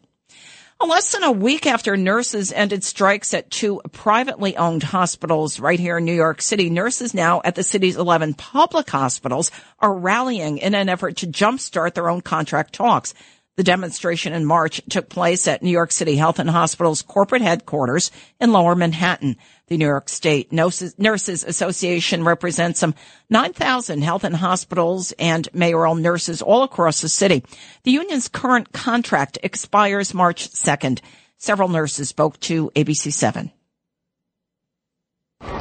Less 0.84 1.12
than 1.12 1.22
a 1.22 1.32
week 1.32 1.66
after 1.66 1.96
nurses 1.96 2.52
ended 2.52 2.84
strikes 2.84 3.32
at 3.32 3.50
two 3.50 3.80
privately 3.92 4.56
owned 4.56 4.82
hospitals 4.82 5.58
right 5.58 5.80
here 5.80 5.98
in 5.98 6.04
New 6.04 6.12
York 6.12 6.42
City, 6.42 6.68
nurses 6.68 7.14
now 7.14 7.40
at 7.44 7.54
the 7.54 7.62
city's 7.62 7.96
11 7.96 8.34
public 8.34 8.90
hospitals 8.90 9.50
are 9.78 9.94
rallying 9.94 10.58
in 10.58 10.74
an 10.74 10.88
effort 10.88 11.16
to 11.18 11.26
jumpstart 11.26 11.94
their 11.94 12.10
own 12.10 12.20
contract 12.20 12.74
talks. 12.74 13.14
The 13.56 13.64
demonstration 13.64 14.34
in 14.34 14.44
March 14.44 14.82
took 14.90 15.08
place 15.08 15.48
at 15.48 15.62
New 15.62 15.70
York 15.70 15.90
City 15.90 16.16
Health 16.16 16.38
and 16.38 16.50
Hospitals 16.50 17.00
corporate 17.00 17.40
headquarters 17.40 18.10
in 18.38 18.52
Lower 18.52 18.74
Manhattan. 18.74 19.36
The 19.68 19.78
New 19.78 19.86
York 19.86 20.10
State 20.10 20.52
Nurses 20.52 21.42
Association 21.42 22.22
represents 22.22 22.78
some 22.78 22.94
9,000 23.30 24.02
health 24.02 24.24
and 24.24 24.36
hospitals 24.36 25.12
and 25.18 25.48
mayoral 25.54 25.94
nurses 25.94 26.42
all 26.42 26.64
across 26.64 27.00
the 27.00 27.08
city. 27.08 27.42
The 27.84 27.92
union's 27.92 28.28
current 28.28 28.72
contract 28.72 29.38
expires 29.42 30.12
March 30.12 30.50
2nd. 30.50 31.00
Several 31.38 31.70
nurses 31.70 32.10
spoke 32.10 32.38
to 32.40 32.70
ABC7. 32.76 33.52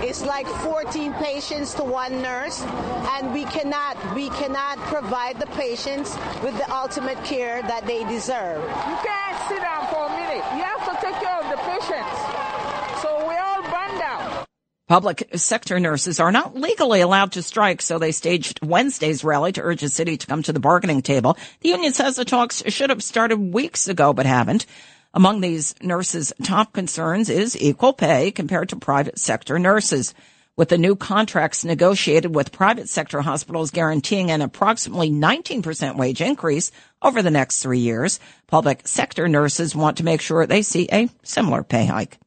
It's 0.08 0.24
like 0.24 0.46
14 0.46 1.14
patients 1.14 1.74
to 1.74 1.84
one 1.84 2.22
nurse, 2.22 2.62
and 2.62 3.34
we 3.34 3.44
cannot 3.46 3.98
we 4.14 4.30
cannot 4.30 4.78
provide 4.78 5.40
the 5.40 5.48
patients 5.48 6.16
with 6.44 6.56
the 6.58 6.72
ultimate 6.72 7.18
care 7.24 7.64
that 7.64 7.88
they 7.88 8.04
deserve. 8.04 8.62
You 8.62 8.98
can't 9.04 9.50
sit 9.50 9.62
down 9.62 9.88
for 9.88 10.06
a 10.06 10.10
minute. 10.12 10.46
You 10.54 10.62
have 10.62 10.86
to 10.86 10.94
take 11.02 11.16
care 11.16 11.42
of 11.42 11.50
the 11.50 11.58
patients. 11.58 13.02
So 13.02 13.26
we're 13.26 13.42
all 13.42 13.64
burned 13.64 14.02
out. 14.04 14.46
Public 14.88 15.28
sector 15.34 15.80
nurses 15.80 16.20
are 16.20 16.32
not 16.32 16.56
legally 16.56 17.02
allowed 17.02 17.32
to 17.32 17.42
strike, 17.42 17.82
so 17.82 17.98
they 17.98 18.12
staged 18.12 18.64
Wednesday's 18.64 19.24
rally 19.24 19.54
to 19.54 19.62
urge 19.64 19.82
the 19.82 19.90
city 19.90 20.18
to 20.18 20.28
come 20.28 20.44
to 20.44 20.54
the 20.54 20.60
bargaining 20.60 21.02
table. 21.02 21.36
The 21.62 21.70
union 21.70 21.94
says 21.94 22.16
the 22.16 22.26
talks 22.26 22.62
should 22.68 22.92
have 22.92 23.02
started 23.02 23.38
weeks 23.38 23.88
ago, 23.88 24.14
but 24.14 24.28
haven't. 24.28 24.68
Among 25.16 25.40
these 25.40 25.74
nurses' 25.82 26.34
top 26.44 26.74
concerns 26.74 27.30
is 27.30 27.56
equal 27.56 27.94
pay 27.94 28.32
compared 28.32 28.68
to 28.70 28.76
private 28.76 29.18
sector 29.18 29.58
nurses. 29.58 30.14
With 30.58 30.68
the 30.68 30.78
new 30.78 30.98
contracts 30.98 31.64
negotiated 31.64 32.36
with 32.36 32.52
private 32.52 32.90
sector 32.90 33.22
hospitals 33.22 33.72
guaranteeing 33.72 34.30
an 34.30 34.42
approximately 34.42 35.10
19% 35.10 35.96
wage 35.96 36.20
increase 36.20 36.70
over 37.02 37.22
the 37.22 37.32
next 37.32 37.62
three 37.62 37.80
years, 37.80 38.20
public 38.48 38.86
sector 38.90 39.30
nurses 39.30 39.74
want 39.74 39.98
to 39.98 40.04
make 40.04 40.20
sure 40.20 40.46
they 40.46 40.62
see 40.62 40.90
a 40.92 41.10
similar 41.24 41.64
pay 41.64 41.86
hike. 41.86 42.18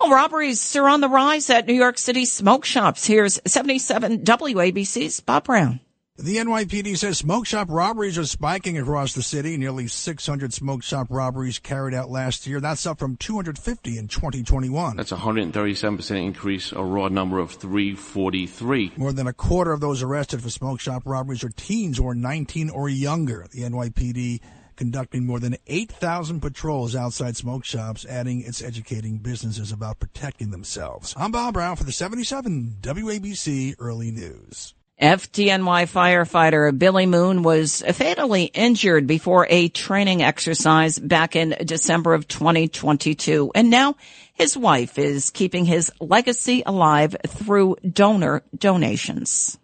Well, 0.00 0.10
robberies 0.10 0.74
are 0.74 0.88
on 0.88 1.02
the 1.02 1.10
rise 1.10 1.50
at 1.50 1.66
New 1.66 1.74
York 1.74 1.98
City 1.98 2.24
smoke 2.24 2.64
shops. 2.64 3.06
Here's 3.06 3.40
77 3.46 4.24
WABC's 4.24 5.20
Bob 5.20 5.44
Brown. 5.44 5.80
The 6.18 6.38
NYPD 6.38 6.96
says 6.96 7.18
smoke 7.18 7.44
shop 7.44 7.68
robberies 7.70 8.16
are 8.16 8.24
spiking 8.24 8.78
across 8.78 9.12
the 9.12 9.22
city. 9.22 9.58
Nearly 9.58 9.86
600 9.86 10.50
smoke 10.50 10.82
shop 10.82 11.08
robberies 11.10 11.58
carried 11.58 11.92
out 11.92 12.08
last 12.08 12.46
year. 12.46 12.58
That's 12.58 12.86
up 12.86 12.98
from 12.98 13.18
250 13.18 13.98
in 13.98 14.08
2021. 14.08 14.96
That's 14.96 15.12
a 15.12 15.16
137% 15.16 16.24
increase, 16.24 16.72
a 16.72 16.82
raw 16.82 17.08
number 17.08 17.38
of 17.38 17.50
343. 17.50 18.92
More 18.96 19.12
than 19.12 19.26
a 19.26 19.34
quarter 19.34 19.72
of 19.72 19.80
those 19.80 20.02
arrested 20.02 20.40
for 20.40 20.48
smoke 20.48 20.80
shop 20.80 21.02
robberies 21.04 21.44
are 21.44 21.50
teens 21.50 21.98
or 21.98 22.14
19 22.14 22.70
or 22.70 22.88
younger. 22.88 23.46
The 23.52 23.64
NYPD 23.64 24.40
conducting 24.76 25.26
more 25.26 25.38
than 25.38 25.58
8,000 25.66 26.40
patrols 26.40 26.96
outside 26.96 27.36
smoke 27.36 27.66
shops, 27.66 28.06
adding 28.06 28.40
it's 28.40 28.62
educating 28.62 29.18
businesses 29.18 29.70
about 29.70 29.98
protecting 29.98 30.50
themselves. 30.50 31.12
I'm 31.14 31.30
Bob 31.30 31.52
Brown 31.52 31.76
for 31.76 31.84
the 31.84 31.92
77 31.92 32.78
WABC 32.80 33.74
Early 33.78 34.10
News. 34.10 34.72
FDNY 35.00 35.84
firefighter 35.92 36.76
Billy 36.76 37.04
Moon 37.04 37.42
was 37.42 37.82
fatally 37.82 38.44
injured 38.44 39.06
before 39.06 39.46
a 39.50 39.68
training 39.68 40.22
exercise 40.22 40.98
back 40.98 41.36
in 41.36 41.54
December 41.66 42.14
of 42.14 42.26
2022. 42.26 43.52
And 43.54 43.68
now 43.68 43.96
his 44.32 44.56
wife 44.56 44.98
is 44.98 45.28
keeping 45.28 45.66
his 45.66 45.92
legacy 46.00 46.62
alive 46.64 47.14
through 47.26 47.76
donor 47.86 48.42
donations. 48.56 49.58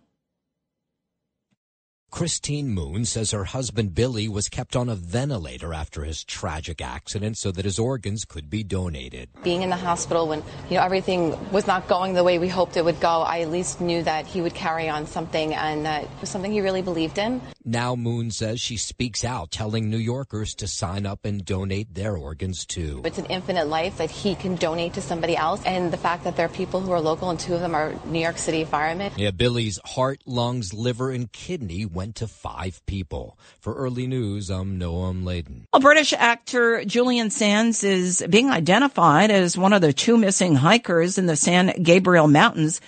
Christine 2.12 2.68
Moon 2.68 3.06
says 3.06 3.30
her 3.30 3.44
husband 3.44 3.94
Billy 3.94 4.28
was 4.28 4.50
kept 4.50 4.76
on 4.76 4.90
a 4.90 4.94
ventilator 4.94 5.72
after 5.72 6.04
his 6.04 6.22
tragic 6.22 6.82
accident 6.82 7.38
so 7.38 7.50
that 7.50 7.64
his 7.64 7.78
organs 7.78 8.26
could 8.26 8.50
be 8.50 8.62
donated. 8.62 9.30
Being 9.42 9.62
in 9.62 9.70
the 9.70 9.76
hospital 9.76 10.28
when, 10.28 10.42
you 10.68 10.76
know, 10.76 10.82
everything 10.82 11.50
was 11.50 11.66
not 11.66 11.88
going 11.88 12.12
the 12.12 12.22
way 12.22 12.38
we 12.38 12.48
hoped 12.48 12.76
it 12.76 12.84
would 12.84 13.00
go, 13.00 13.22
I 13.22 13.40
at 13.40 13.50
least 13.50 13.80
knew 13.80 14.02
that 14.02 14.26
he 14.26 14.42
would 14.42 14.52
carry 14.52 14.90
on 14.90 15.06
something 15.06 15.54
and 15.54 15.86
that 15.86 16.04
it 16.04 16.10
was 16.20 16.28
something 16.28 16.52
he 16.52 16.60
really 16.60 16.82
believed 16.82 17.16
in. 17.16 17.40
Now 17.64 17.96
Moon 17.96 18.30
says 18.30 18.60
she 18.60 18.76
speaks 18.76 19.24
out 19.24 19.50
telling 19.50 19.88
New 19.88 19.96
Yorkers 19.96 20.54
to 20.56 20.68
sign 20.68 21.06
up 21.06 21.24
and 21.24 21.42
donate 21.42 21.94
their 21.94 22.18
organs 22.18 22.66
too. 22.66 23.00
It's 23.06 23.18
an 23.18 23.26
infinite 23.26 23.68
life 23.68 23.96
that 23.96 24.10
he 24.10 24.34
can 24.34 24.56
donate 24.56 24.92
to 24.94 25.00
somebody 25.00 25.34
else 25.34 25.62
and 25.64 25.90
the 25.90 25.96
fact 25.96 26.24
that 26.24 26.36
there 26.36 26.44
are 26.44 26.50
people 26.50 26.80
who 26.80 26.92
are 26.92 27.00
local 27.00 27.30
and 27.30 27.40
two 27.40 27.54
of 27.54 27.60
them 27.60 27.74
are 27.74 27.94
New 28.04 28.20
York 28.20 28.36
City 28.36 28.64
firemen. 28.66 29.12
Yeah, 29.16 29.30
Billy's 29.30 29.80
heart, 29.82 30.20
lungs, 30.26 30.74
liver 30.74 31.10
and 31.10 31.32
kidney 31.32 31.86
went 31.86 32.01
went 32.02 32.16
to 32.16 32.26
five 32.26 32.84
people. 32.86 33.38
For 33.60 33.74
early 33.74 34.08
news, 34.08 34.50
I'm 34.50 34.76
Noam 34.76 35.24
Laden. 35.24 35.68
A 35.72 35.78
British 35.78 36.12
actor 36.12 36.84
Julian 36.84 37.30
Sands 37.30 37.84
is 37.84 38.26
being 38.28 38.50
identified 38.50 39.30
as 39.30 39.56
one 39.56 39.72
of 39.72 39.82
the 39.82 39.92
two 39.92 40.16
missing 40.16 40.56
hikers 40.56 41.16
in 41.16 41.26
the 41.26 41.36
San 41.36 41.80
Gabriel 41.80 42.26
Mountains 42.26 42.80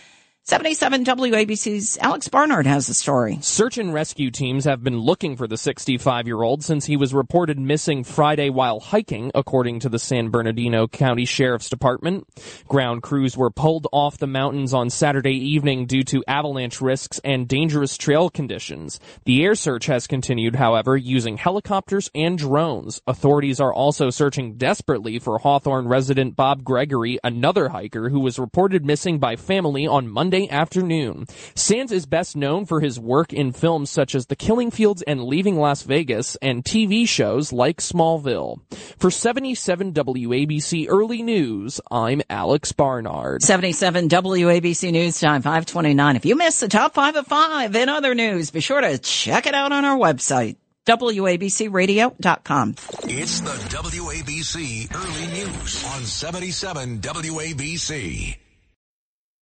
77 0.47 1.07
WABC's 1.07 1.97
Alex 2.03 2.29
Barnard 2.29 2.67
has 2.67 2.87
the 2.87 2.93
story. 2.93 3.39
Search 3.41 3.79
and 3.79 3.95
rescue 3.95 4.31
teams 4.31 4.67
have 4.67 4.85
been 4.85 4.99
looking 4.99 5.37
for 5.37 5.47
the 5.47 5.57
65 5.57 6.27
year 6.27 6.43
old 6.43 6.63
since 6.63 6.85
he 6.85 6.99
was 6.99 7.15
reported 7.15 7.59
missing 7.59 8.05
Friday 8.05 8.51
while 8.51 8.79
hiking, 8.79 9.31
according 9.35 9.81
to 9.81 9.89
the 9.89 9.99
San 9.99 10.29
Bernardino 10.29 10.87
County 10.87 11.25
Sheriff's 11.25 11.71
Department. 11.71 12.29
Ground 12.69 13.03
crews 13.03 13.39
were 13.39 13.51
pulled 13.51 13.87
off 13.91 14.19
the 14.19 14.27
mountains 14.27 14.75
on 14.75 14.91
Saturday 14.91 15.33
evening 15.33 15.87
due 15.87 16.03
to 16.03 16.23
avalanche 16.29 16.83
risks 16.83 17.19
and 17.25 17.49
dangerous 17.49 17.97
trail 17.97 18.29
conditions. 18.29 19.01
The 19.25 19.43
air 19.43 19.55
search 19.55 19.87
has 19.87 20.07
continued, 20.07 20.57
however, 20.57 20.95
using 20.95 21.39
helicopters 21.39 22.11
and 22.15 22.37
drones. 22.37 23.01
Authorities 23.07 23.61
are 23.61 23.73
also 23.73 24.11
searching 24.11 24.59
desperately 24.59 25.19
for 25.19 25.39
Hawthorne 25.39 25.89
resident 25.89 26.37
Bob 26.37 26.65
Gregory, 26.65 27.19
another 27.25 27.71
hiker 27.71 28.11
who 28.11 28.21
was 28.21 28.39
reported 28.39 28.85
missing 28.85 29.19
by 29.19 29.37
family 29.37 29.87
on 29.87 30.07
Monday 30.07 30.34
Sunday 30.35 30.51
afternoon. 30.51 31.27
Sands 31.55 31.93
is 31.93 32.07
best 32.07 32.35
known 32.35 32.67
for 32.67 32.81
his 32.81 32.99
work 32.99 33.33
in 33.33 33.53
films 33.53 33.89
such 33.89 34.17
as 34.17 34.27
The 34.27 34.35
Killing 34.35 34.73
Fields 34.73 35.01
and 35.03 35.23
Leaving 35.23 35.55
Las 35.57 35.83
Vegas 35.85 36.35
and 36.43 36.65
TV 36.65 37.07
shows 37.07 37.53
like 37.53 37.77
Smallville. 37.77 38.59
For 38.99 39.13
77 39.13 39.93
WABC 39.93 40.87
Early 40.89 41.23
News, 41.23 41.81
I'm 41.89 42.21
Alex 42.29 42.73
Barnard. 42.73 43.45
77 43.45 44.09
WABC 44.09 44.91
News 44.91 45.21
Time 45.21 45.41
529. 45.41 46.17
If 46.17 46.27
you 46.27 46.35
missed 46.35 46.59
the 46.59 46.67
top 46.67 46.95
five 46.95 47.15
of 47.15 47.29
five 47.29 47.77
in 47.77 47.89
other 47.89 48.17
news, 48.17 48.51
be 48.51 48.59
sure 48.59 48.81
to 48.81 48.99
check 48.99 49.47
it 49.47 49.55
out 49.55 49.71
on 49.71 49.85
our 49.85 49.97
website. 49.97 50.57
WABCRadio.com. 50.87 52.75
It's 53.05 53.41
the 53.41 53.51
WABC 53.51 54.93
Early 54.93 55.27
News 55.29 55.85
on 55.95 56.03
77 56.03 56.99
WABC. 56.99 58.44